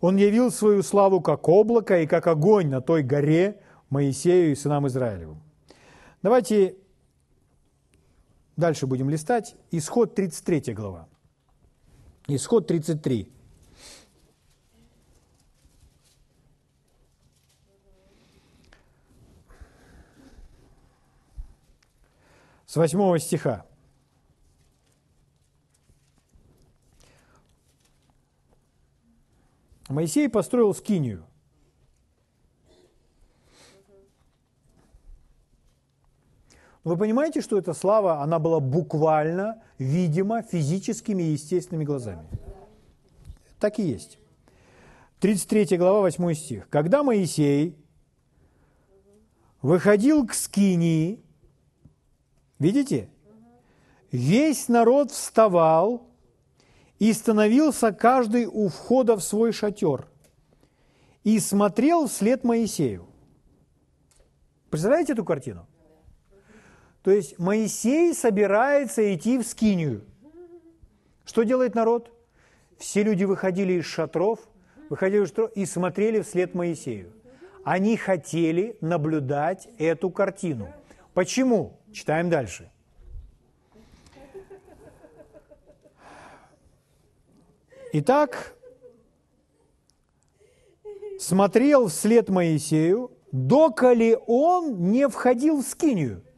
[0.00, 4.86] Он явил свою славу как облако и как огонь на той горе Моисею и сынам
[4.86, 5.40] Израилевым.
[6.22, 6.76] Давайте
[8.60, 9.56] Дальше будем листать.
[9.70, 11.08] Исход 33 глава.
[12.28, 13.32] Исход 33.
[22.70, 23.66] С 8 стиха.
[29.88, 31.26] Моисей построил скинию.
[36.84, 42.24] Вы понимаете, что эта слава, она была буквально видима физическими и естественными глазами?
[43.58, 44.20] Так и есть.
[45.18, 46.68] 33 глава, 8 стих.
[46.68, 47.76] «Когда Моисей
[49.60, 51.24] выходил к Скинии,
[52.60, 53.08] видите,
[54.12, 56.06] весь народ вставал
[57.00, 60.06] и становился каждый у входа в свой шатер
[61.24, 63.10] и смотрел вслед Моисею».
[64.70, 65.66] Представляете эту картину?
[67.02, 70.04] То есть Моисей собирается идти в Скинию.
[71.24, 72.12] Что делает народ?
[72.78, 74.38] Все люди выходили из шатров,
[74.88, 77.12] выходили из шатров и смотрели вслед Моисею.
[77.64, 80.68] Они хотели наблюдать эту картину.
[81.14, 81.79] Почему?
[81.92, 82.70] Читаем дальше.
[87.92, 88.54] Итак,
[91.18, 96.22] смотрел вслед Моисею, доколе он не входил в Скинию–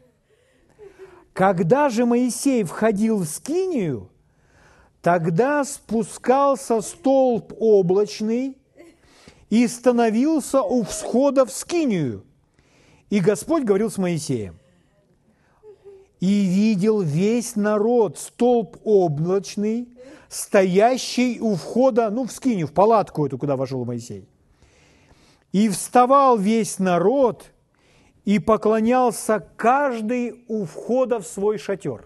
[1.32, 4.11] когда же Моисей входил в скинию,
[5.00, 8.59] тогда спускался столб облачный
[9.48, 12.24] и становился у всхода в скинию.
[13.09, 14.59] И Господь говорил с Моисеем.
[16.22, 19.88] И видел весь народ столб облачный,
[20.28, 24.26] стоящий у входа, ну, в скинию, в палатку эту, куда вошел Моисей.
[25.52, 27.44] И вставал весь народ–
[28.24, 32.04] и поклонялся каждый у входа в свой шатер.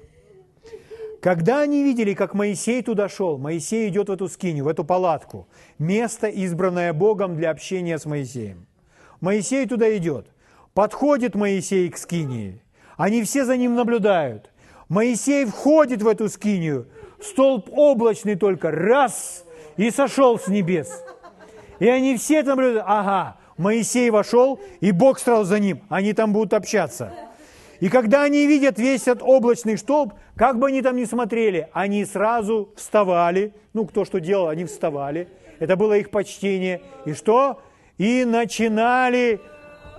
[1.21, 5.49] Когда они видели, как Моисей туда шел, Моисей идет в эту скиню, в эту палатку,
[5.79, 8.67] место, избранное Богом для общения с Моисеем.
[9.21, 10.29] Моисей туда идет.
[10.73, 12.63] Подходит Моисей к скинии.
[12.97, 14.51] Они все за ним наблюдают.
[14.89, 16.87] Моисей входит в эту скинию.
[17.21, 19.45] Столб облачный только раз
[19.77, 21.03] и сошел с небес.
[21.79, 22.85] И они все наблюдают.
[22.87, 25.83] Ага, Моисей вошел, и Бог сразу за ним.
[25.89, 27.13] Они там будут общаться.
[27.81, 32.05] И когда они видят весь этот облачный столб, как бы они там ни смотрели, они
[32.05, 33.55] сразу вставали.
[33.75, 35.29] Ну, кто что делал, они вставали.
[35.59, 36.81] Это было их почтение.
[37.05, 37.61] И что?
[37.99, 39.41] И начинали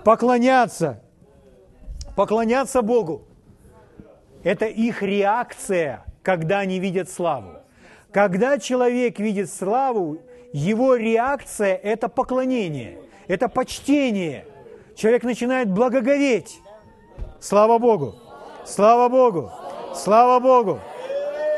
[0.04, 1.02] поклоняться.
[2.18, 3.22] Поклоняться Богу.
[4.42, 7.58] Это их реакция, когда они видят славу.
[8.10, 10.18] Когда человек видит славу,
[10.52, 12.98] его реакция– это поклонение–
[13.28, 14.46] это почтение.
[14.96, 16.60] Человек начинает благоговеть.
[17.38, 18.16] Слава Богу!
[18.64, 19.52] Слава Богу!
[19.94, 20.80] Слава Богу!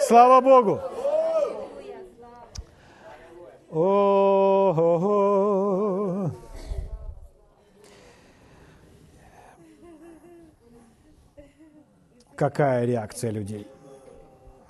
[0.06, 0.78] Слава Богу!
[3.70, 5.40] О-о-о.
[12.40, 13.68] Какая реакция людей?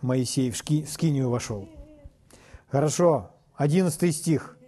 [0.03, 1.69] Моисей в скинию вошел.
[2.69, 4.59] Хорошо, одиннадцатый стих.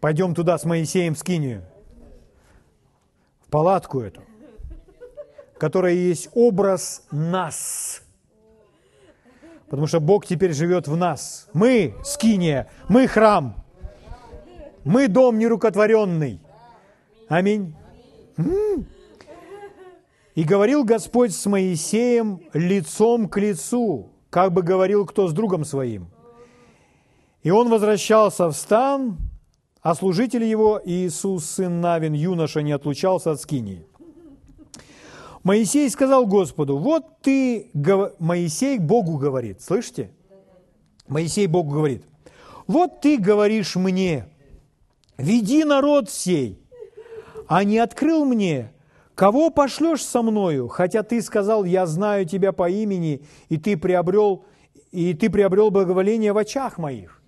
[0.00, 1.62] Пойдем туда с Моисеем в Скинию,
[3.46, 4.22] в палатку эту,
[5.56, 8.02] которая есть образ нас.
[9.66, 11.48] Потому что Бог теперь живет в нас.
[11.52, 13.54] Мы Скиния, мы храм,
[14.82, 16.40] мы дом нерукотворенный.
[17.28, 17.76] Аминь.
[20.38, 26.12] И говорил Господь с Моисеем лицом к лицу, как бы говорил кто с другом своим.
[27.42, 29.18] И он возвращался в стан,
[29.82, 33.84] а служитель его, Иисус, сын Навин, юноша, не отлучался от скинии.
[35.42, 37.72] Моисей сказал Господу, вот ты,
[38.20, 40.12] Моисей Богу говорит, слышите?
[41.08, 42.04] Моисей Бог говорит,
[42.68, 44.28] вот ты говоришь мне,
[45.16, 46.62] веди народ сей,
[47.48, 48.70] а не открыл мне,
[49.18, 54.44] кого пошлешь со мною, хотя ты сказал, я знаю тебя по имени, и ты приобрел,
[54.92, 57.20] и ты приобрел благоволение в очах моих.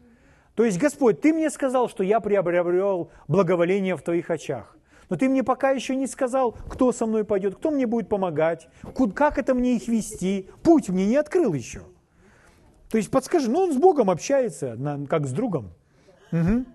[0.54, 4.76] То есть, Господь, ты мне сказал, что я приобрел благоволение в твоих очах.
[5.08, 8.68] Но ты мне пока еще не сказал, кто со мной пойдет, кто мне будет помогать,
[9.16, 10.48] как это мне их вести.
[10.62, 11.80] Путь мне не открыл еще.
[12.88, 14.78] То есть подскажи, ну он с Богом общается,
[15.08, 15.72] как с другом.
[16.30, 16.66] Угу.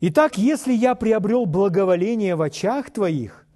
[0.00, 3.46] Итак, если я приобрел благоволение в очах твоих,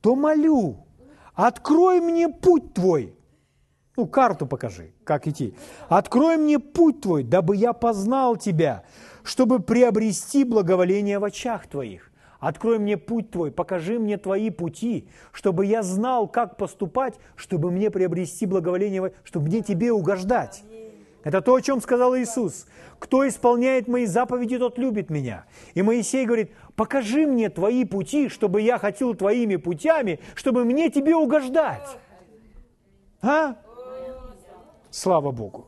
[0.00, 0.86] то молю,
[1.34, 3.14] открой мне путь твой.
[3.96, 5.54] Ну, карту покажи, как идти.
[5.88, 8.84] Открой мне путь твой, дабы я познал тебя,
[9.24, 12.10] чтобы приобрести благоволение в очах твоих.
[12.38, 17.90] Открой мне путь Твой, покажи мне Твои пути, чтобы я знал, как поступать, чтобы мне
[17.90, 20.64] приобрести благоволение, чтобы мне Тебе угождать.
[21.22, 22.66] Это то, о чем сказал Иисус.
[22.98, 25.44] Кто исполняет мои заповеди, тот любит меня.
[25.74, 31.14] И Моисей говорит, покажи мне твои пути, чтобы я хотел твоими путями, чтобы мне тебе
[31.14, 31.98] угождать.
[33.22, 33.56] А?
[34.90, 35.66] Слава Богу.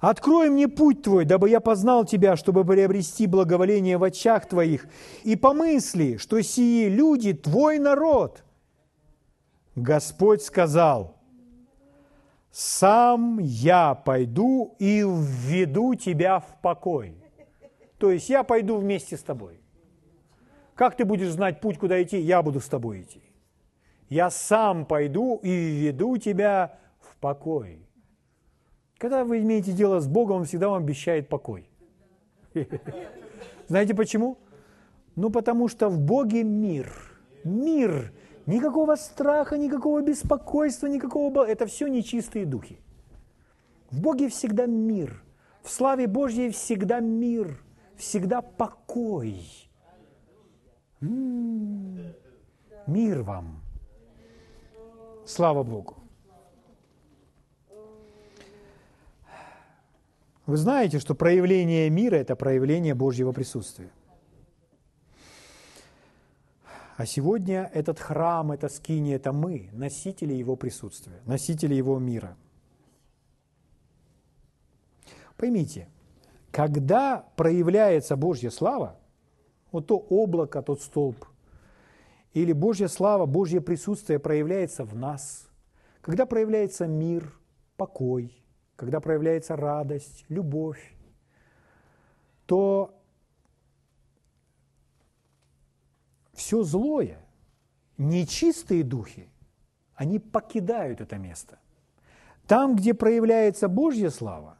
[0.00, 4.86] Открой мне путь Твой, дабы я познал Тебя, чтобы приобрести благоволение в очах Твоих,
[5.24, 8.42] и помысли, что сии люди Твой народ.
[9.74, 11.19] Господь сказал,
[12.50, 17.16] «Сам я пойду и введу тебя в покой».
[18.00, 19.60] То есть я пойду вместе с тобой.
[20.74, 22.18] Как ты будешь знать путь, куда идти?
[22.18, 23.22] Я буду с тобой идти.
[24.08, 27.86] Я сам пойду и введу тебя в покой.
[28.96, 31.68] Когда вы имеете дело с Богом, Он всегда вам обещает покой.
[33.68, 34.38] Знаете почему?
[35.14, 36.90] Ну, потому что в Боге мир.
[37.44, 38.12] Мир.
[38.50, 41.44] Никакого страха, никакого беспокойства, никакого...
[41.46, 42.80] Это все нечистые духи.
[43.90, 45.22] В Боге всегда мир.
[45.62, 47.62] В славе Божьей всегда мир.
[47.96, 49.46] Всегда покой.
[51.00, 52.12] М-м-м.
[52.88, 53.60] Мир вам.
[55.26, 55.94] Слава Богу.
[60.46, 63.90] Вы знаете, что проявление мира– это проявление Божьего присутствия.
[67.00, 72.36] А сегодня этот храм, это скини, это мы, носители Его присутствия, носители Его мира.
[75.38, 75.88] Поймите,
[76.50, 78.98] когда проявляется Божья слава,
[79.72, 81.24] вот то облако, тот столб,
[82.34, 85.48] или Божья слава, Божье присутствие проявляется в нас,
[86.02, 87.32] когда проявляется мир,
[87.78, 88.44] покой,
[88.76, 90.94] когда проявляется радость, любовь,
[92.44, 92.99] то
[96.40, 97.18] все злое,
[97.98, 99.28] нечистые духи,
[99.94, 101.58] они покидают это место.
[102.46, 104.56] Там, где проявляется Божья слава,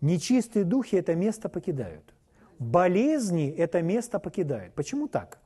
[0.00, 2.12] нечистые духи это место покидают.
[2.58, 4.74] Болезни это место покидают.
[4.74, 5.38] Почему так?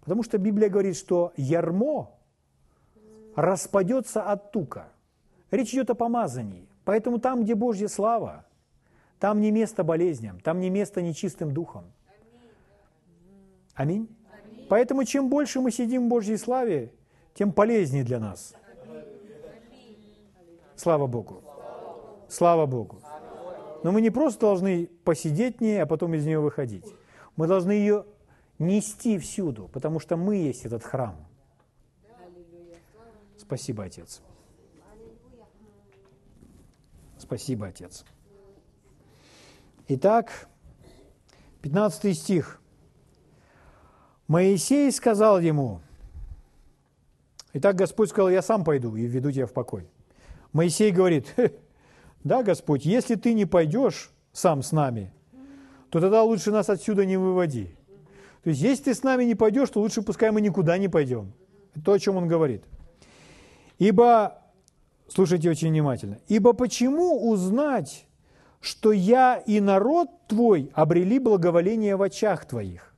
[0.00, 2.10] Потому что Библия говорит, что ярмо
[3.36, 4.88] распадется от тука.
[5.52, 6.68] Речь идет о помазании.
[6.84, 8.44] Поэтому там, где Божья слава,
[9.20, 11.84] там не место болезням, там не место нечистым духом.
[13.74, 14.08] Аминь.
[14.68, 16.92] Поэтому чем больше мы сидим в Божьей славе,
[17.34, 18.54] тем полезнее для нас.
[20.76, 21.42] Слава Богу.
[22.28, 23.00] Слава Богу.
[23.82, 26.86] Но мы не просто должны посидеть в ней, а потом из нее выходить.
[27.36, 28.06] Мы должны ее
[28.58, 31.16] нести всюду, потому что мы есть этот храм.
[33.36, 34.22] Спасибо, Отец.
[37.18, 38.04] Спасибо, Отец.
[39.88, 40.48] Итак,
[41.62, 42.60] 15 стих.
[44.26, 45.80] Моисей сказал ему,
[47.52, 49.88] Итак, Господь сказал, я сам пойду и веду тебя в покой.
[50.52, 51.34] Моисей говорит,
[52.24, 55.12] да, Господь, если ты не пойдешь сам с нами,
[55.90, 57.76] то тогда лучше нас отсюда не выводи.
[58.42, 61.32] То есть, если ты с нами не пойдешь, то лучше пускай мы никуда не пойдем.
[61.74, 62.64] Это то, о чем он говорит.
[63.78, 64.40] Ибо
[65.08, 66.18] Слушайте очень внимательно.
[66.28, 68.06] «Ибо почему узнать,
[68.60, 72.93] что я и народ твой обрели благоволение в очах твоих?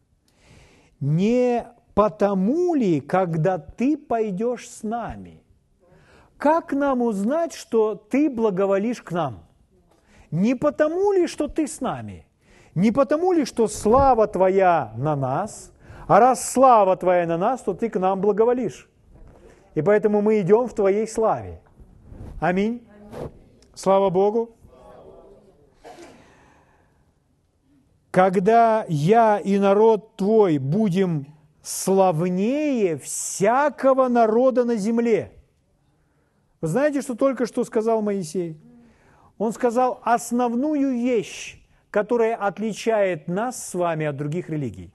[1.01, 5.43] Не потому ли, когда ты пойдешь с нами?
[6.39, 9.45] Как нам узнать, что ты благоволишь к нам?
[10.31, 12.27] Не потому ли, что ты с нами?
[12.75, 15.73] Не потому ли, что слава твоя на нас?
[16.07, 18.89] А раз слава твоя на нас, то ты к нам благоволишь.
[19.75, 21.61] И поэтому мы идем в твоей славе.
[22.41, 22.87] Аминь.
[23.75, 24.56] Слава Богу.
[28.17, 31.27] Когда я и народ твой будем
[31.61, 35.33] славнее всякого народа на земле.
[36.63, 38.59] Вы знаете, что только что сказал Моисей?
[39.37, 44.91] Он сказал основную вещь, которая отличает нас с вами от других религий.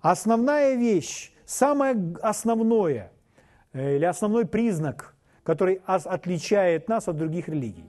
[0.00, 3.12] Основная вещь, самое основное
[3.74, 7.84] э, или основной признак, который отличает нас от других религий.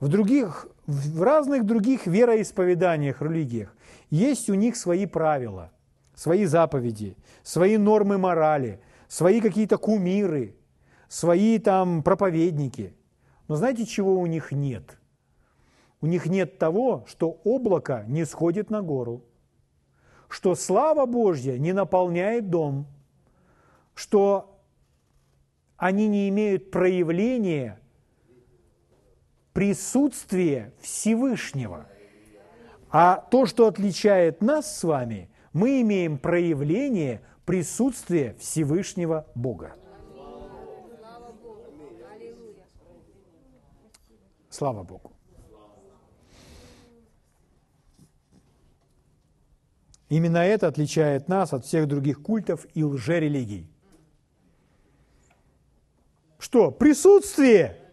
[0.00, 3.74] В, других, в разных других вероисповеданиях, религиях
[4.10, 5.72] есть у них свои правила,
[6.14, 10.56] свои заповеди, свои нормы морали, свои какие-то кумиры,
[11.08, 12.94] свои там проповедники.
[13.48, 14.98] Но знаете, чего у них нет?
[16.00, 19.24] У них нет того, что облако не сходит на гору,
[20.28, 22.86] что слава Божья не наполняет дом,
[23.94, 24.60] что
[25.76, 27.80] они не имеют проявления
[29.54, 31.86] присутствия Всевышнего.
[32.90, 39.74] А то, что отличает нас с вами, мы имеем проявление присутствия Всевышнего Бога.
[44.50, 45.12] Слава Богу.
[50.08, 53.68] Именно это отличает нас от всех других культов и лжерелигий.
[56.38, 56.70] Что?
[56.70, 57.83] Присутствие.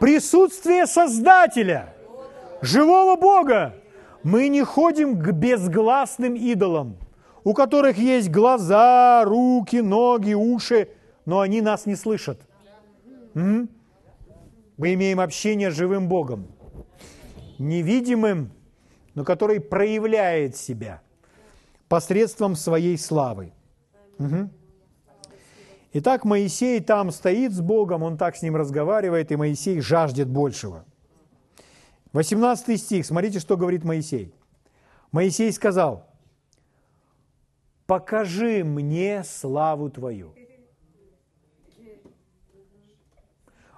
[0.00, 1.94] Присутствие Создателя,
[2.62, 3.74] живого Бога.
[4.22, 6.96] Мы не ходим к безгласным идолам,
[7.44, 10.88] у которых есть глаза, руки, ноги, уши,
[11.24, 12.40] но они нас не слышат.
[13.34, 13.68] М?
[14.76, 16.46] Мы имеем общение с живым Богом,
[17.58, 18.50] невидимым,
[19.14, 21.02] но который проявляет себя
[21.88, 23.52] посредством своей славы.
[24.18, 24.50] Угу.
[25.92, 30.84] Итак, Моисей там стоит с Богом, он так с ним разговаривает, и Моисей жаждет большего.
[32.12, 34.34] 18 стих, смотрите, что говорит Моисей.
[35.12, 36.06] Моисей сказал,
[37.86, 40.34] «Покажи мне славу Твою».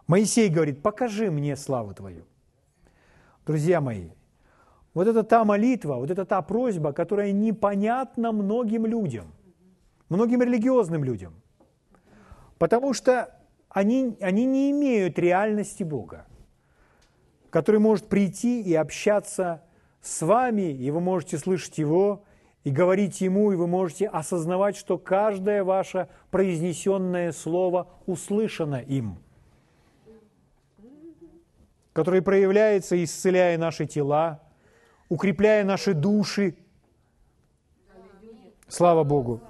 [0.09, 2.25] Моисей говорит, покажи мне славу Твою.
[3.47, 4.09] Друзья мои,
[4.95, 9.27] вот это та молитва, вот это та просьба, которая непонятна многим людям,
[10.09, 11.35] многим религиозным людям,
[12.61, 13.35] потому что
[13.71, 16.27] они, они не имеют реальности Бога,
[17.49, 19.63] который может прийти и общаться
[20.03, 22.23] с вами, и вы можете слышать Его,
[22.63, 29.19] и говорить Ему, и вы можете осознавать, что каждое ваше произнесенное слово услышано им–
[31.93, 34.41] который проявляется, исцеляя наши тела,
[35.09, 36.57] укрепляя наши души.
[38.69, 39.41] Слава Богу.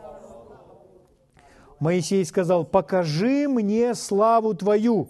[1.81, 5.09] Моисей сказал, покажи мне славу Твою.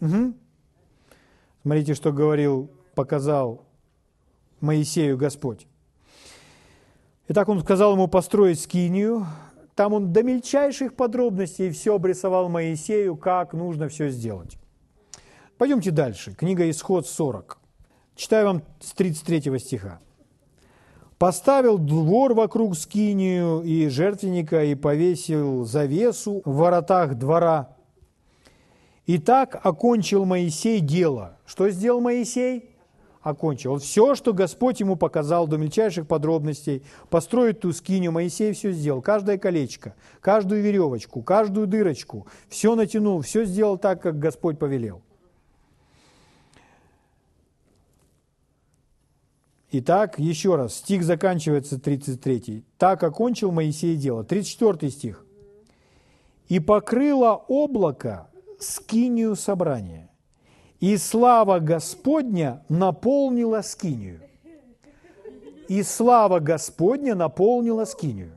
[0.00, 0.34] Угу.
[1.62, 3.66] Смотрите, что говорил, показал
[4.60, 5.66] Моисею Господь.
[7.28, 9.26] Итак, он сказал ему построить скинию.
[9.74, 14.58] Там он до мельчайших подробностей все обрисовал Моисею, как нужно все сделать.
[15.58, 16.34] Пойдемте дальше.
[16.34, 17.58] Книга Исход 40.
[18.16, 20.00] Читаю вам с 33 стиха.
[21.20, 27.76] «Поставил двор вокруг скинию и жертвенника и повесил завесу в воротах двора.
[29.04, 31.36] И так окончил Моисей дело».
[31.44, 32.70] Что сделал Моисей?
[33.20, 33.76] Окончил.
[33.76, 39.02] Все, что Господь ему показал до мельчайших подробностей, построить ту скинию, Моисей все сделал.
[39.02, 45.02] Каждое колечко, каждую веревочку, каждую дырочку, все натянул, все сделал так, как Господь повелел.
[49.72, 52.64] Итак, еще раз, стих заканчивается 33.
[52.76, 54.24] «Так окончил Моисей дело».
[54.24, 55.24] 34 стих.
[56.48, 60.10] «И покрыло облако скинию собрания,
[60.80, 64.20] и слава Господня наполнила скинию».
[65.68, 68.32] И слава Господня наполнила скинию.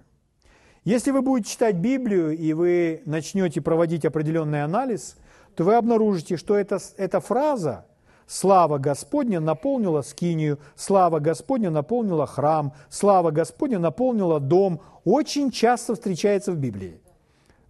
[0.84, 5.18] Если вы будете читать Библию, и вы начнете проводить определенный анализ,
[5.56, 7.88] то вы обнаружите, что эта, эта фраза–
[8.28, 14.82] Слава Господня наполнила скинию, слава Господня наполнила храм, слава Господня наполнила дом.
[15.06, 17.00] Очень часто встречается в Библии.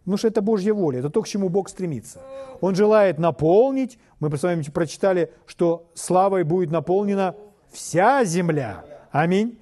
[0.03, 2.19] Потому что это Божья воля, это то, к чему Бог стремится.
[2.61, 7.35] Он желает наполнить, мы с вами прочитали, что славой будет наполнена
[7.71, 8.83] вся земля.
[9.11, 9.57] Аминь.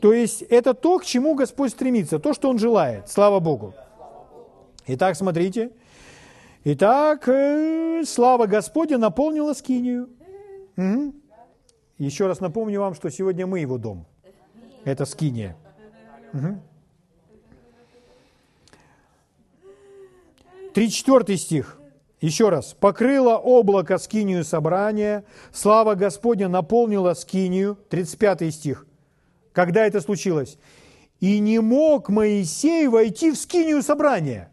[0.00, 3.08] То есть это то, к чему Господь стремится, то, что Он желает.
[3.08, 3.74] Слава Богу.
[4.86, 5.70] Итак, смотрите.
[6.64, 10.08] Итак, э, слава Господня наполнила скинию.
[10.76, 11.14] Угу.
[11.98, 14.06] Еще раз напомню вам, что сегодня мы его дом.
[14.84, 15.56] Это скиния.
[16.32, 16.60] Угу.
[20.74, 21.78] 34 стих.
[22.20, 22.74] Еще раз.
[22.78, 27.78] «Покрыло облако скинию собрания, слава Господня наполнила скинию».
[27.88, 28.86] 35 стих.
[29.52, 30.58] Когда это случилось?
[31.20, 34.50] «И не мог Моисей войти в скинию собрания,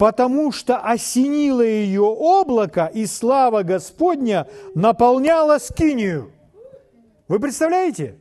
[0.00, 6.32] потому что осенило ее облако, и слава Господня наполняла скинию.
[7.28, 8.16] Вы представляете?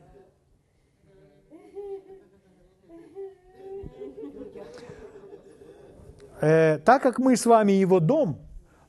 [6.42, 8.40] Э, так как мы с вами его дом,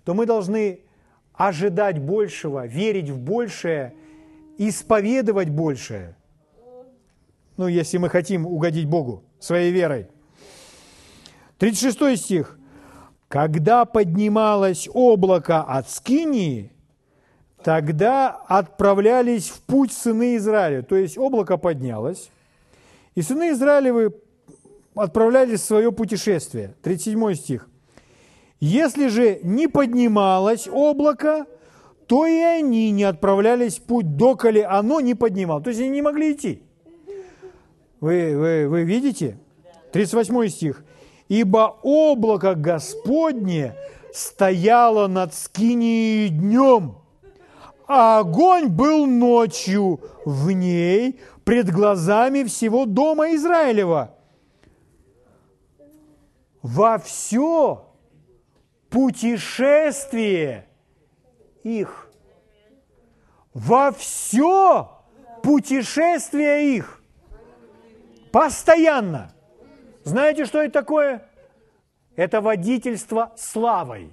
[0.04, 0.80] то мы должны
[1.32, 3.94] ожидать большего, верить в большее,
[4.58, 6.16] исповедовать большее.
[7.56, 10.08] Ну, если мы хотим угодить Богу своей верой.
[11.58, 12.59] 36 стих.
[13.30, 16.72] Когда поднималось облако от Скинии,
[17.62, 20.82] тогда отправлялись в путь сыны Израиля.
[20.82, 22.28] То есть облако поднялось,
[23.14, 24.16] и сыны Израилевы
[24.96, 26.74] отправлялись в свое путешествие.
[26.82, 27.68] 37 стих.
[28.58, 31.46] Если же не поднималось облако,
[32.08, 35.62] то и они не отправлялись в путь, доколе оно не поднималось.
[35.62, 36.64] То есть они не могли идти.
[38.00, 39.38] Вы, вы, вы видите?
[39.92, 40.84] 38 стих.
[41.30, 43.76] «Ибо облако Господне
[44.12, 46.96] стояло над скинией днем,
[47.86, 54.12] а огонь был ночью в ней пред глазами всего дома Израилева.
[56.62, 57.84] Во все
[58.88, 60.66] путешествие
[61.62, 62.10] их.
[63.54, 64.90] Во все
[65.44, 67.00] путешествие их.
[68.32, 69.32] Постоянно.
[70.10, 71.22] Знаете, что это такое?
[72.16, 74.12] Это водительство славой.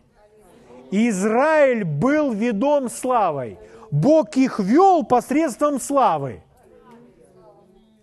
[0.91, 3.57] Израиль был ведом славой.
[3.89, 6.43] Бог их вел посредством славы.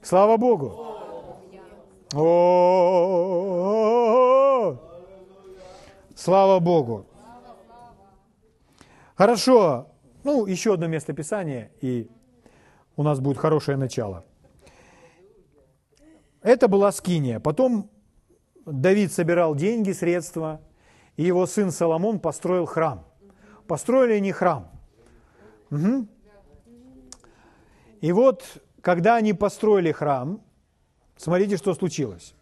[0.03, 0.73] Слава Богу.
[2.13, 3.15] О-о-о-о-о.
[6.17, 7.07] Слава Богу.
[9.15, 9.87] Хорошо.
[10.25, 12.11] Ну, еще одно место Писания, и
[12.97, 14.25] у нас будет хорошее начало.
[16.45, 17.41] Это была Скиния.
[17.41, 17.91] Потом
[18.67, 20.61] Давид собирал деньги, средства,
[21.17, 23.07] и его сын Соломон построил храм.
[23.67, 24.71] Построили они храм.
[25.71, 26.07] Угу.
[28.03, 28.45] И вот,
[28.83, 30.43] когда они построили храм,
[31.17, 32.35] смотрите, что случилось.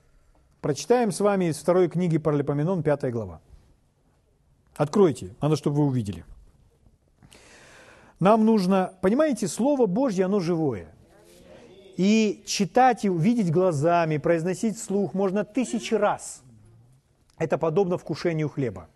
[0.60, 3.40] Прочитаем с вами из второй книги Паралипоменон, 5 глава.
[4.74, 6.24] Откройте, надо, чтобы вы увидели.
[8.18, 10.92] Нам нужно, понимаете, Слово Божье, оно живое.
[11.96, 16.42] И читать и увидеть глазами, произносить вслух можно тысячи раз.
[17.38, 18.88] Это подобно вкушению хлеба.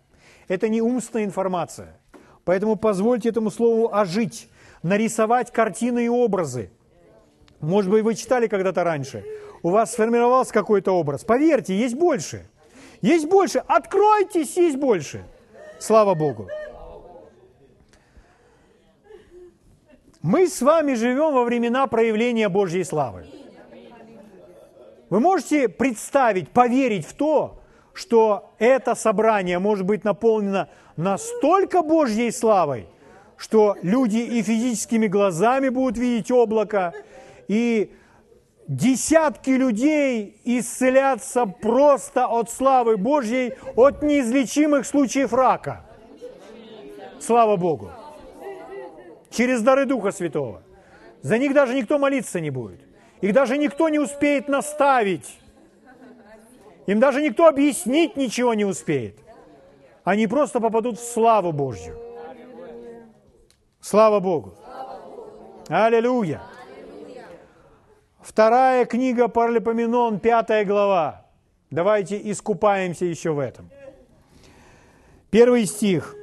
[0.47, 1.99] Это не умственная информация.
[2.43, 4.49] Поэтому позвольте этому слову ожить,
[4.81, 6.71] нарисовать картины и образы.
[7.59, 9.25] Может быть, вы читали когда-то раньше.
[9.63, 11.23] У вас сформировался какой-то образ.
[11.23, 12.47] Поверьте, есть больше.
[13.01, 13.59] Есть больше.
[13.67, 15.25] Откройтесь, есть больше.
[15.79, 16.47] Слава Богу.
[20.27, 23.25] Мы с вами живем во времена проявления Божьей славы.
[25.09, 27.61] Вы можете представить, поверить в то,
[27.93, 30.67] что это собрание может быть наполнено
[30.97, 32.89] настолько Божьей славой,
[33.37, 36.93] что люди и физическими глазами будут видеть облако,
[37.47, 37.95] и
[38.67, 45.85] десятки людей исцелятся просто от славы Божьей, от неизлечимых случаев рака.
[47.17, 47.91] Слава Богу.
[49.37, 50.63] Через дары Духа Святого.
[51.21, 52.79] За них даже никто молиться не будет.
[53.21, 55.39] Их даже никто не успеет наставить.
[56.87, 59.19] Им даже никто объяснить ничего не успеет.
[60.03, 61.95] Они просто попадут в славу Божью.
[63.79, 64.55] Слава Богу.
[65.67, 66.41] Аллилуйя.
[68.19, 71.27] Вторая книга Паралипоменон, пятая глава.
[71.69, 73.69] Давайте искупаемся еще в этом.
[75.29, 76.15] Первый стих.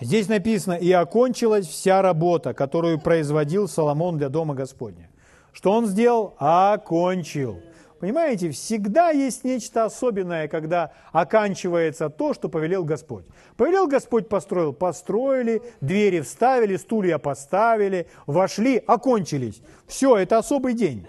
[0.00, 5.10] Здесь написано, «И окончилась вся работа, которую производил Соломон для Дома Господня».
[5.52, 6.36] Что он сделал?
[6.38, 7.60] Окончил.
[7.98, 13.24] Понимаете, всегда есть нечто особенное, когда оканчивается то, что повелел Господь.
[13.56, 19.60] Повелел Господь, построил, построили, двери вставили, стулья поставили, вошли, окончились.
[19.88, 21.08] Все, это особый день.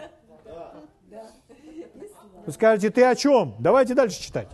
[2.47, 3.53] Вы скажете, ты о чем?
[3.59, 4.47] Давайте дальше читать.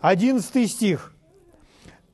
[0.00, 1.14] Одиннадцатый стих.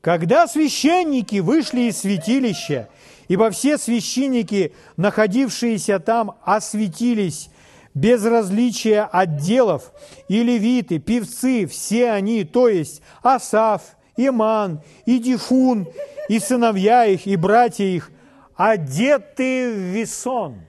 [0.06, 2.88] Когда священники вышли из святилища,
[3.26, 7.50] ибо все священники, находившиеся там, осветились
[7.92, 9.90] без различия отделов,
[10.28, 15.88] и левиты, певцы, все они, то есть Асав, Иман, и Дифун,
[16.28, 18.12] и сыновья их, и братья их,
[18.54, 20.60] одеты в весон.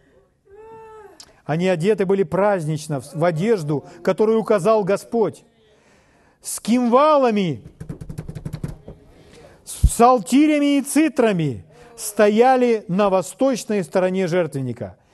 [1.45, 5.43] Они одеты были празднично в одежду, которую указал Господь,
[6.41, 7.61] с кимвалами,
[9.97, 14.95] псалтирями и цитрами стояли на восточной стороне жертвенника–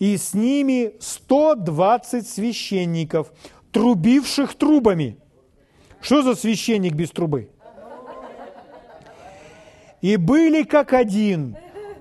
[0.00, 3.30] и с ними 120 священников,
[3.70, 5.18] трубивших трубами.
[6.00, 7.50] Что за священник без трубы?
[10.00, 11.58] И были как один,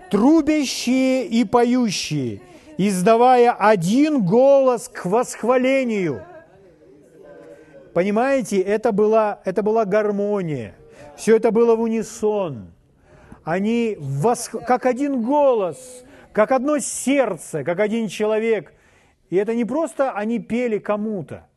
[0.10, 2.42] трубящие и поющие,
[2.78, 6.24] издавая один голос к восхвалению.
[7.94, 10.79] Понимаете, это была, это была гармония.
[11.16, 12.72] Все это было в унисон.
[13.44, 14.52] Они восх...
[14.66, 18.74] как один голос, как одно сердце, как один человек.
[19.30, 21.48] И это не просто они пели кому-то.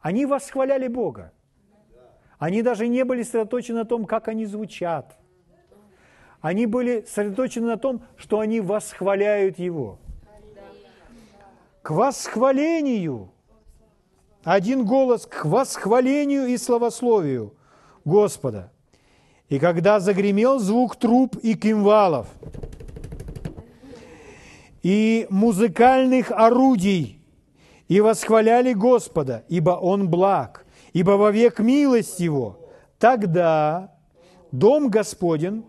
[0.00, 1.32] Они восхваляли Бога.
[2.38, 5.16] Они даже не были сосредоточены на том, как они звучат.
[6.40, 9.98] Они были сосредоточены на том, что они восхваляют Его.
[11.82, 13.30] К восхвалению,
[14.44, 17.54] один голос к восхвалению и славословию
[18.06, 18.72] Господа.
[19.50, 22.28] И когда загремел звук труб и кимвалов,
[24.82, 27.20] и музыкальных орудий,
[27.88, 32.60] и восхваляли Господа, ибо Он благ, ибо вовек милость Его.
[32.98, 33.92] Тогда
[34.52, 35.64] дом Господен,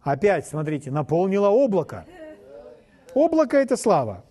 [0.00, 2.06] опять, смотрите, наполнило облако.
[3.14, 4.24] Облако– это слава.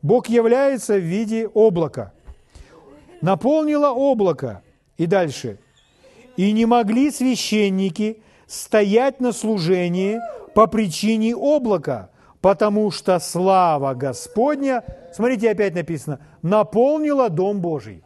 [0.00, 2.12] Бог является в виде облака.
[3.20, 4.62] Наполнило облако.
[4.96, 5.58] И дальше.
[6.38, 10.20] И не могли священники стоять на служении
[10.54, 12.10] по причине облака,
[12.40, 18.04] потому что слава Господня, смотрите, опять написано, наполнила Дом Божий.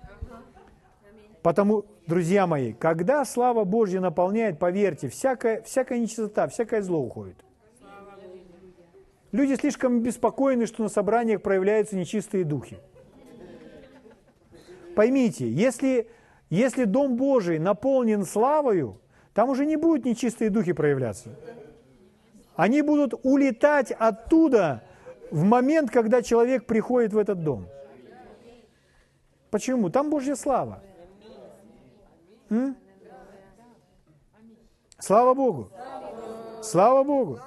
[1.43, 7.37] Потому, друзья мои, когда слава Божья наполняет, поверьте, всякая, всякая нечистота, всякое зло уходит.
[9.31, 12.79] Люди слишком беспокойны, что на собраниях проявляются нечистые духи.
[14.97, 16.09] Поймите, если,
[16.53, 19.01] если Дом Божий наполнен славою,
[19.33, 21.31] там уже не будут нечистые духи проявляться.
[22.57, 24.83] Они будут улетать оттуда
[25.31, 27.69] в момент, когда человек приходит в этот дом.
[29.51, 29.89] Почему?
[29.89, 30.83] Там Божья слава.
[32.51, 32.77] М?
[34.99, 35.71] Слава Богу!
[36.63, 37.41] Слава Богу!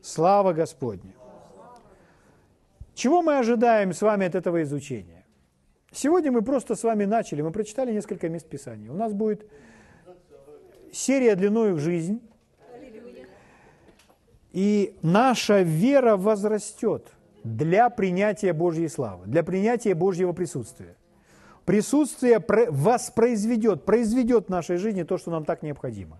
[0.00, 1.12] Слава Господня!
[2.94, 5.15] Чего мы ожидаем с вами от этого изучения?
[5.96, 8.90] Сегодня мы просто с вами начали, мы прочитали несколько мест Писания.
[8.90, 9.46] У нас будет
[10.92, 12.20] серия длиною в жизнь,
[14.52, 17.08] и наша вера возрастет
[17.44, 20.96] для принятия Божьей славы, для принятия Божьего присутствия
[21.66, 26.18] присутствие воспроизведет, произведет в нашей жизни то, что нам так необходимо.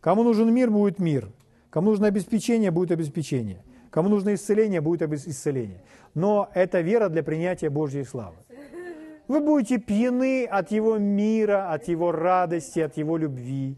[0.00, 1.32] Кому нужен мир, будет мир.
[1.70, 3.64] Кому нужно обеспечение, будет обеспечение.
[3.90, 5.82] Кому нужно исцеление, будет исцеление.
[6.14, 8.36] Но это вера для принятия Божьей славы.
[9.28, 13.76] Вы будете пьяны от Его мира, от Его радости, от Его любви.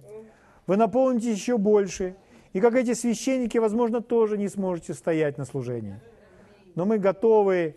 [0.67, 2.17] Вы наполнитесь еще больше.
[2.53, 6.01] И как эти священники, возможно, тоже не сможете стоять на служении.
[6.75, 7.77] Но мы готовы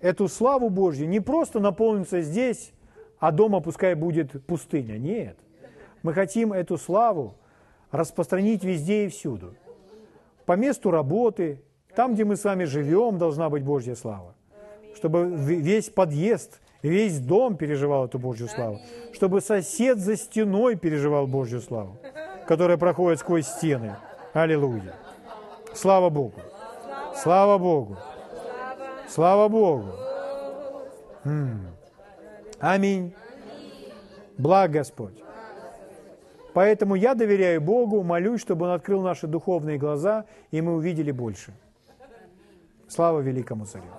[0.00, 2.72] эту славу Божью не просто наполниться здесь,
[3.18, 4.98] а дома пускай будет пустыня.
[4.98, 5.38] Нет.
[6.02, 7.36] Мы хотим эту славу
[7.90, 9.54] распространить везде и всюду.
[10.46, 11.62] По месту работы,
[11.96, 14.33] там, где мы с вами живем, должна быть Божья слава.
[14.94, 18.80] Чтобы весь подъезд, весь дом переживал эту Божью славу.
[19.12, 21.98] Чтобы сосед за стеной переживал Божью славу,
[22.46, 23.96] которая проходит сквозь стены.
[24.32, 24.94] Аллилуйя.
[25.74, 26.40] Слава Богу.
[27.16, 27.96] Слава Богу.
[29.08, 29.92] Слава Богу.
[32.60, 33.14] Аминь.
[34.38, 35.14] Благ Господь.
[36.54, 41.52] Поэтому я доверяю Богу, молюсь, чтобы Он открыл наши духовные глаза, и мы увидели больше.
[42.88, 43.90] Слава великому царю.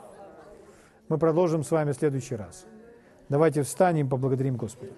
[1.08, 2.66] Мы продолжим с вами в следующий раз.
[3.30, 4.91] Давайте встанем, поблагодарим Господа.